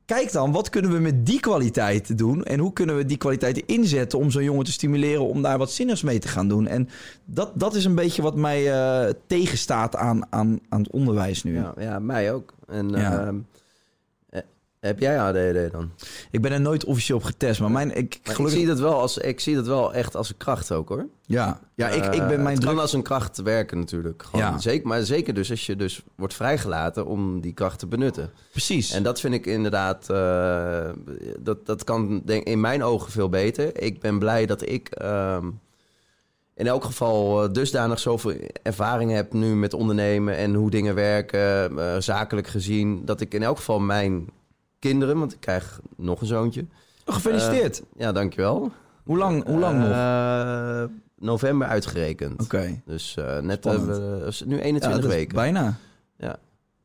[0.04, 2.44] Kijk dan, wat kunnen we met die kwaliteiten doen?
[2.44, 5.70] En hoe kunnen we die kwaliteiten inzetten om zo'n jongen te stimuleren om daar wat
[5.72, 6.66] zinnigs mee te gaan doen?
[6.66, 6.88] En
[7.24, 11.54] dat, dat is een beetje wat mij eh, tegenstaat aan, aan, aan het onderwijs nu.
[11.54, 12.54] ja, ja, mij ook.
[12.66, 13.18] En Ja.
[13.26, 13.34] ehm, eh,
[14.80, 15.90] heb jij ADD dan?
[16.30, 18.46] Ik ben er nooit officieel op getest, maar mijn, ik, Maar gelukkig...
[18.46, 21.06] ik, zie dat wel als, ik zie dat wel echt als een kracht ook hoor.
[21.22, 22.72] Ja, ja ik, ik ben Eh, mijn het druk...
[22.72, 24.22] kan als een kracht werken natuurlijk.
[24.22, 24.58] Gewoon, Ja.
[24.58, 28.30] zeker, maar zeker dus als je dus wordt vrijgelaten om die kracht te benutten.
[28.50, 28.92] Precies.
[28.92, 30.88] En dat vind ik inderdaad, eh,
[31.38, 33.82] dat, dat kan denk, in mijn ogen veel beter.
[33.82, 35.46] Ik ben blij dat ik ehm,
[36.54, 42.02] in elk geval eh, dusdanig zoveel ervaring heb nu met ondernemen en hoe dingen werken,
[42.02, 44.28] zakelijk gezien, dat ik in elk geval mijn
[44.78, 46.66] kinderen, want ik krijg nog een zoontje.
[47.06, 47.82] Oh, gefeliciteerd.
[47.96, 48.70] Ja, dankjewel.
[49.04, 49.90] hoe lang, hoe lang nog?
[49.90, 50.82] Eh,
[51.18, 52.42] november uitgerekend.
[52.42, 52.80] Oké.
[52.84, 55.34] Dus eh, net hebben we nu Ja, 21 dat is weken.
[55.34, 55.76] Bijna.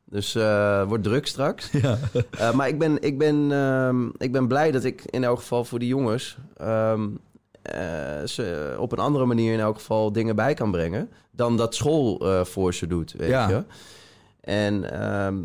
[0.06, 1.72] Dus eh wordt druk straks.
[1.82, 1.98] Ja.
[2.32, 5.66] Eh, maar ik ben, ik, ben, ehm, ik ben blij dat ik in elk geval
[5.66, 6.38] voor die jongens...
[6.58, 7.08] ehm,
[7.62, 11.10] eh, ze op een andere manier in elk geval dingen bij kan brengen...
[11.32, 13.50] dan dat school eh, voor ze doet, weet Ja.
[13.50, 13.64] je.
[14.42, 15.36] En ehm,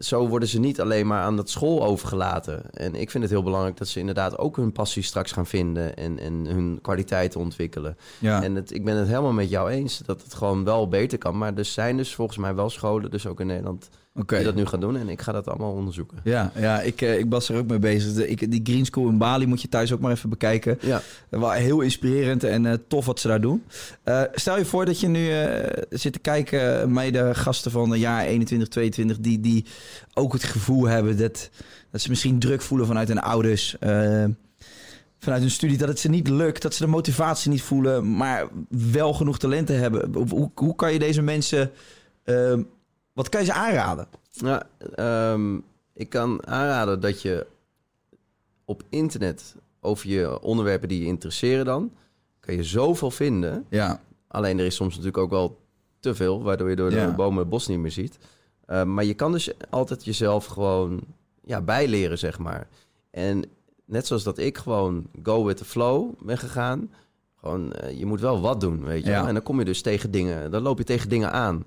[0.00, 2.70] zo worden ze niet alleen maar aan dat school overgelaten.
[2.72, 5.96] En ik vind het heel belangrijk dat ze inderdaad ook hun passie straks gaan vinden...
[5.96, 7.96] en, en hun kwaliteiten ontwikkelen.
[8.18, 8.42] Ja.
[8.42, 11.38] En het, ik ben het helemaal met jou eens dat het gewoon wel beter kan.
[11.38, 14.36] Maar er zijn dus volgens mij wel scholen, dus ook in Nederland, Oké.
[14.36, 14.96] die dat nu gaan doen.
[14.96, 16.18] En ik ga dat allemaal onderzoeken.
[16.24, 18.12] Ja, ja ik, eh, ik was er ook mee bezig.
[18.12, 20.78] De, ik, die Green School in Bali moet je thuis ook maar even bekijken.
[20.80, 23.64] Ja, Wel heel inspirerend en eh, tof wat ze daar doen.
[24.02, 25.28] Eh, stel je voor dat je nu
[25.90, 29.64] zit te kijken, mede gasten van de jaar 21, 22, die, die
[30.14, 31.50] ook het gevoel hebben dat,
[31.90, 33.76] dat ze misschien druk voelen vanuit hun ouders.
[35.18, 38.48] vanuit hun studie, dat het ze niet lukt, dat ze de motivatie niet voelen, maar
[38.92, 40.28] wel genoeg talenten hebben.
[40.28, 41.70] Hoe, hoe, kan je deze mensen,
[43.20, 44.06] wat kan je ze aanraden?
[44.38, 44.62] nou,
[44.94, 45.58] ehm,
[45.92, 47.46] ik kan aanraden dat je
[48.64, 51.92] op internet over je onderwerpen die je interesseren dan,
[52.40, 53.66] kan je zoveel vinden.
[53.68, 55.58] Ja, Alleen er is soms natuurlijk ook wel
[56.00, 57.06] te veel, waardoor je door Ja.
[57.06, 58.18] de bomen het bos niet meer ziet.
[58.66, 61.00] Eh, maar je kan dus altijd jezelf gewoon
[61.44, 62.68] ja, bijleren, zeg maar.
[63.10, 63.44] En
[63.84, 66.92] net zoals dat ik gewoon go with the flow ben gegaan.
[67.40, 69.26] Gewoon, eh, je moet wel wat doen, weet je Ja.
[69.26, 71.64] En dan kom je dus tegen dingen, dan loop je tegen dingen aan.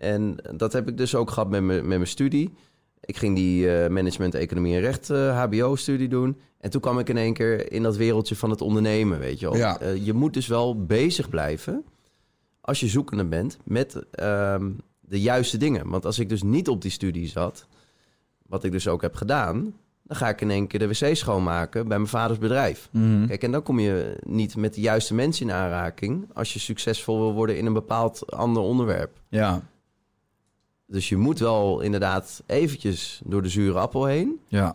[0.00, 2.52] En dat heb ik dus ook gehad met, mijn- met mijn studie.
[3.00, 6.36] Ik ging die eh, management, economie en recht eh, HBO-studie doen.
[6.60, 9.46] En toen kwam ik in één keer in dat wereldje van het ondernemen, weet je
[9.50, 9.56] wel.
[9.56, 9.78] Ja.
[9.80, 11.84] Eh, je moet dus wel bezig blijven
[12.60, 14.70] als je zoekende bent met ehm,
[15.00, 15.88] de juiste dingen.
[15.88, 17.66] Want als ik dus niet op die studie zat,
[18.46, 19.74] wat ik dus ook heb gedaan...
[20.02, 22.88] dan ga ik in één keer de wc schoonmaken bij mijn vaders bedrijf.
[22.92, 23.26] Mhm.
[23.26, 26.28] Kijk, en dan kom je niet met de juiste mensen in aanraking...
[26.34, 29.20] als je succesvol wil worden in een bepaald ander onderwerp.
[29.28, 29.62] ja,
[30.90, 34.40] Dus je moet wel inderdaad eventjes door de zure appel heen...
[34.46, 34.74] ja,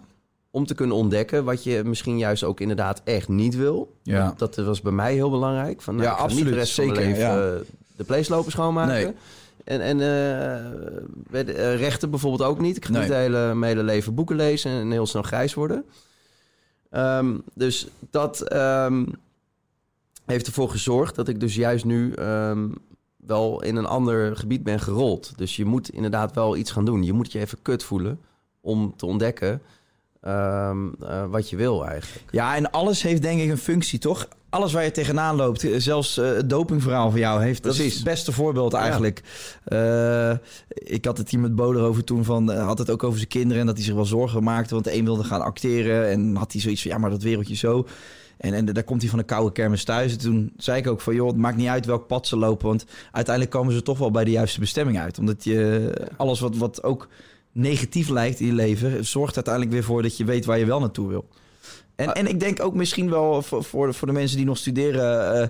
[0.51, 3.95] om te kunnen ontdekken wat je misschien juist ook inderdaad echt niet wil.
[4.03, 4.33] ja.
[4.37, 5.81] Dat was bij mij heel belangrijk.
[5.81, 7.53] Van, nou, Ja, absoluut, de rest zeker, leven ja.
[7.53, 7.59] eh,
[7.95, 8.93] de playslopen schoonmaken.
[8.93, 9.13] Nee.
[9.63, 10.71] En, en eh,
[11.29, 12.77] bij de, eh, rechten bijvoorbeeld ook niet.
[12.77, 13.01] Ik ga Nee.
[13.01, 15.85] niet de hele, mijn hele leven boeken lezen en heel snel grijs worden.
[16.89, 19.05] Ehm, dus dat ehm,
[20.25, 22.67] heeft ervoor gezorgd dat ik dus juist nu ehm,
[23.27, 25.33] wel in een ander gebied ben gerold.
[25.35, 27.03] Dus je moet inderdaad wel iets gaan doen.
[27.03, 28.19] Je moet je even kut voelen
[28.61, 29.61] om te ontdekken
[30.21, 32.31] ehm, eh, wat je wil eigenlijk.
[32.31, 34.27] Ja, en alles heeft denk ik een functie, toch?
[34.49, 37.63] alles waar je tegenaan loopt, eh, zelfs eh, het dopingverhaal van jou heeft.
[37.63, 37.95] Dat is Precies.
[37.95, 39.21] het beste voorbeeld eigenlijk.
[40.67, 43.59] Ik had het hier met Bo erover toen van, had het ook over zijn kinderen
[43.59, 46.51] en dat hij zich wel zorgen maakte, want de een wilde gaan acteren en had
[46.51, 47.85] hij zoiets van, ja, maar dat wereldje zo.
[48.37, 50.11] En, en daar komt hij van een koude kermis thuis.
[50.11, 52.67] En toen zei ik ook van, joh, het maakt niet uit welk pad ze lopen,
[52.67, 55.19] want uiteindelijk komen ze toch wel bij de juiste bestemming uit.
[55.19, 57.07] Omdat je alles wat, wat ook
[57.51, 60.79] negatief lijkt in je leven, zorgt uiteindelijk weer voor dat je weet waar je wel
[60.79, 61.27] naartoe wil.
[61.95, 65.41] En, en ik denk ook misschien wel voor, voor, voor de mensen die nog studeren.
[65.41, 65.47] eh,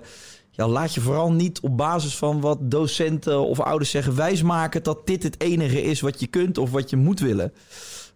[0.50, 5.06] ja, laat je vooral niet op basis van wat docenten of ouders zeggen wijsmaken dat
[5.06, 7.52] dit het enige is wat je kunt of wat je moet willen.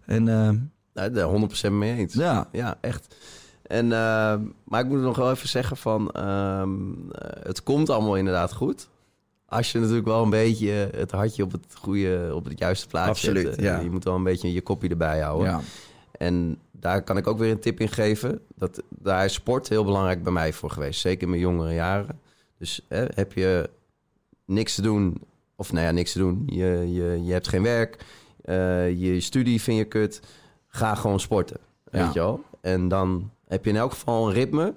[0.07, 0.51] En eh,
[0.95, 2.15] Nou, daar 100% mee eens.
[2.15, 3.15] ja, Ja, echt.
[3.71, 6.11] En, eh, maar ik moet nog wel even zeggen van...
[6.11, 6.71] ehm,
[7.13, 8.89] eh, het komt allemaal inderdaad goed.
[9.47, 13.29] Als je natuurlijk wel een beetje het hartje op het goede, op het juiste plaatsje
[13.31, 13.57] Absoluut.
[13.57, 13.79] Eh, ja.
[13.79, 15.49] Je moet wel een beetje je kopje erbij houden.
[15.49, 15.61] ja.
[16.13, 18.41] En daar kan ik ook weer een tip in geven.
[18.55, 21.01] Dat, daar is sport heel belangrijk bij mij voor geweest.
[21.01, 22.21] Zeker in mijn jongere jaren.
[22.59, 23.71] Dus hè, heb je
[24.45, 25.21] niks te doen...
[25.57, 26.43] Of nou ja, niks te doen.
[26.47, 28.05] Je, je, je hebt geen werk.
[28.45, 30.21] eh, je studie vind je kut.
[30.69, 31.57] Ga gewoon sporten.
[31.93, 32.05] Ja.
[32.05, 32.43] Weet je wel?
[32.61, 34.75] En dan heb je in elk geval een ritme.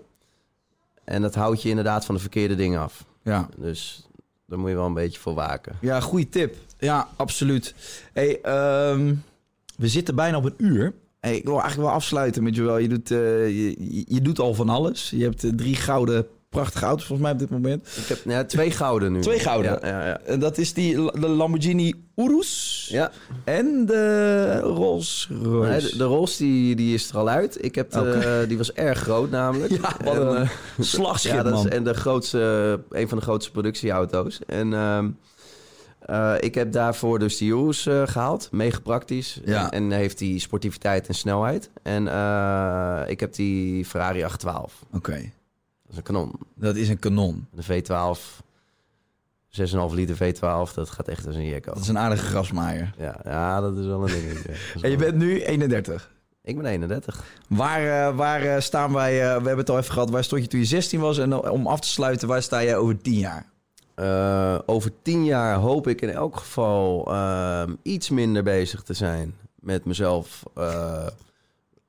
[1.03, 3.05] En dat houdt je inderdaad van de verkeerde dingen af.
[3.23, 3.49] ja.
[3.57, 4.07] Dus
[4.47, 5.75] daar moet je wel een beetje voor waken.
[5.81, 6.55] Ja, goede tip.
[6.79, 7.75] Ja, absoluut.
[8.13, 9.15] Hey, ehm,
[9.77, 10.93] we zitten bijna op een uur.
[11.19, 12.55] Hey, ik wil eigenlijk wel afsluiten met.
[12.55, 13.17] Je doet, eh,
[13.47, 15.09] je, je- je doet al van alles.
[15.09, 17.87] Je hebt eh, drie gouden prachtige auto's volgens mij op dit moment.
[17.97, 19.21] Ik heb ja, twee gouden nu.
[19.21, 19.79] Twee gouden?
[19.81, 20.19] Ja, ja, ja.
[20.25, 23.11] En dat is die de Lamborghini Urus ja.
[23.43, 25.91] en de Rolls Nee, Royce.
[25.91, 27.63] de, de Rolls die, die is er al uit.
[27.63, 29.71] Ik heb de, die was erg groot namelijk.
[29.71, 30.49] Ja, wat En, een eh,
[30.79, 34.39] slagschip, ja, dat is en de grootste, een van de grootste productieauto's.
[34.45, 35.07] En ehm,
[36.05, 38.47] eh, ik heb daarvoor dus die Urus eh, gehaald.
[38.51, 39.39] Mega praktisch.
[39.45, 39.71] Ja.
[39.71, 41.69] En, en heeft die sportiviteit en snelheid.
[41.83, 44.73] En eh, ik heb die Ferrari 812.
[44.93, 45.31] Oké,
[45.93, 46.31] is een kanon.
[46.55, 47.47] dat is een kanon.
[47.51, 48.41] De V12,
[49.49, 51.73] 6,5 liter V12, dat gaat echt als een jekko.
[51.73, 52.93] Dat is een aardige grasmaaier.
[52.97, 54.49] Ja, ja, dat is wel een dingetje.
[54.75, 56.11] Is En je wel- bent nu 31.
[56.43, 57.23] Ik ben 31.
[57.49, 60.41] Waar, eh, waar eh, staan wij, eh, we hebben het al even gehad, waar stond
[60.41, 61.17] je toen je 16 was?
[61.17, 63.51] En om af te sluiten, waar sta jij over 10 jaar?
[64.65, 69.85] Over tien jaar hoop ik in elk geval ehm, iets minder bezig te zijn met
[69.85, 70.43] mezelf.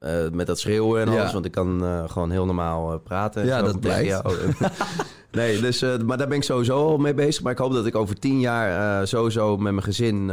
[0.04, 1.18] Eh, met dat schreeuwen en Ja.
[1.18, 1.32] alles.
[1.32, 3.42] Want ik kan eh, gewoon heel normaal eh, praten.
[3.42, 4.08] en Ja, dat blijkt.
[4.08, 4.36] jou.
[5.32, 7.42] nee, dus, maar daar ben ik sowieso al mee bezig.
[7.42, 10.26] Maar ik hoop dat ik over tien jaar sowieso met mijn gezin...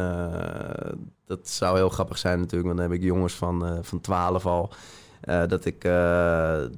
[1.25, 2.65] dat zou heel grappig zijn natuurlijk.
[2.65, 4.73] Want dan heb ik jongens van, van 12 al.
[5.47, 5.81] dat ik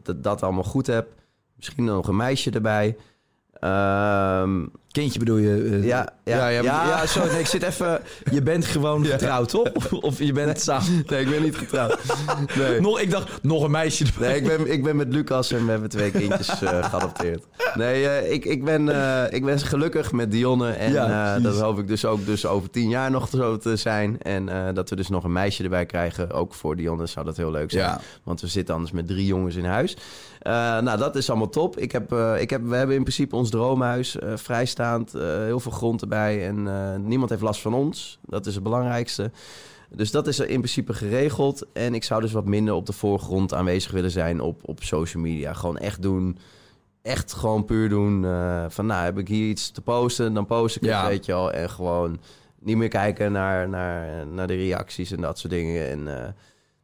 [0.03, 1.07] dat, dat allemaal goed heb.
[1.55, 2.97] Misschien nog een meisje erbij.
[3.53, 5.69] Ehm, Kindje bedoel je?
[5.71, 6.87] eh, ja, ja, ja, ja, ja.
[6.87, 8.01] ja, sorry, nee, ik zit even...
[8.31, 9.91] Je bent gewoon getrouwd, toch?
[10.01, 11.03] Of, je bent samen...
[11.07, 11.99] Nee, ik ben niet getrouwd.
[12.57, 12.79] Nee.
[12.81, 14.27] Nog, ik dacht, nog een meisje erbij.
[14.27, 17.45] Nee, ik ben, ik ben met Lucas en we hebben twee kindjes eh, geadopteerd.
[17.75, 20.71] Nee, eh, ik, ik, ben, eh, ik ben gelukkig met Dionne.
[20.71, 24.21] En eh, dat hoop ik dus ook dus over tien jaar nog zo te zijn.
[24.21, 26.31] En eh, dat we dus nog een meisje erbij krijgen.
[26.31, 27.83] Ook voor Dionne zou dat heel leuk zijn.
[27.83, 27.99] Ja.
[28.23, 29.95] Want we zitten anders met drie jongens in huis.
[30.43, 31.77] Eh, nou, dat is allemaal top.
[31.77, 34.33] Ik heb, eh, ik heb, we hebben in principe ons droomhuis eh,
[34.84, 35.13] vrijstaand.
[35.13, 36.47] eh, heel veel grond erbij.
[36.47, 38.19] En eh, niemand heeft last van ons.
[38.25, 39.31] Dat is het belangrijkste.
[39.89, 41.65] Dus dat is er in principe geregeld.
[41.73, 45.23] En ik zou dus wat minder op de voorgrond aanwezig willen zijn op, op social
[45.23, 45.53] media.
[45.53, 46.38] Gewoon echt doen.
[47.01, 48.25] Echt gewoon puur doen.
[48.25, 50.99] eh, van nou, heb ik hier iets te posten, dan post ik Ja.
[51.01, 51.51] het, weet je wel.
[51.51, 52.19] En gewoon
[52.59, 55.89] niet meer kijken naar, naar, naar de reacties en dat soort dingen.
[55.89, 56.36] En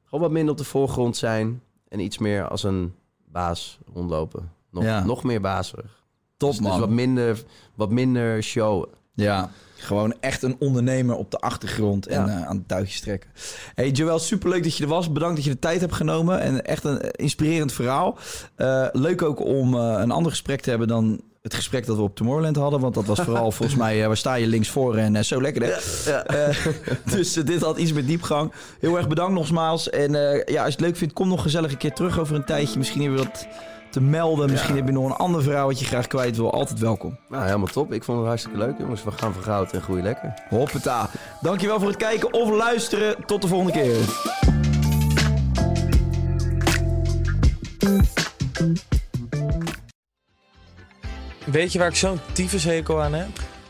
[0.05, 1.61] gewoon wat minder op de voorgrond zijn.
[1.87, 2.93] En iets meer als een
[3.25, 4.51] baas rondlopen.
[4.71, 5.03] Nog, Ja.
[5.05, 5.98] nog meer bazerig.
[6.39, 7.43] Top, Dus, dus wat minder,
[7.75, 8.87] wat minder showen.
[9.13, 12.27] Ja, gewoon echt een ondernemer op de achtergrond en Ja.
[12.39, 13.29] eh, aan het touwtjes trekken.
[13.75, 15.11] Hey Joël, superleuk dat je er was.
[15.11, 16.39] Bedankt dat je de tijd hebt genomen.
[16.41, 18.17] En echt een eh, inspirerend verhaal.
[18.55, 22.01] Eh, leuk ook om eh, een ander gesprek te hebben dan het gesprek dat we
[22.01, 22.79] op Tomorrowland hadden.
[22.79, 25.41] Want dat was vooral volgens mij, eh, waar sta je links voor en eh, zo
[25.41, 25.61] lekker.
[25.63, 25.71] Hè?
[26.11, 26.65] Eh,
[27.15, 28.51] dus dit had iets met diepgang.
[28.79, 29.89] Heel erg bedankt nogmaals.
[29.89, 32.35] En eh, ja, als je het leuk vindt, kom nog gezellig een keer terug over
[32.35, 32.77] een tijdje.
[32.77, 33.47] Misschien hebben we wat
[33.89, 34.49] te melden.
[34.49, 36.53] Misschien heb je nog een ander verhaal wat je graag kwijt wil.
[36.53, 37.17] Altijd welkom.
[37.29, 37.93] Nou, helemaal top.
[37.93, 39.03] Ik vond het hartstikke leuk, jongens.
[39.03, 40.33] We gaan voor goud en groeien lekker.
[40.49, 41.09] Hoppata.
[41.41, 43.25] Dankjewel voor het kijken of luisteren.
[43.25, 43.97] Tot de volgende keer.
[51.45, 53.29] Weet je waar ik zo'n tyfushekel aan heb?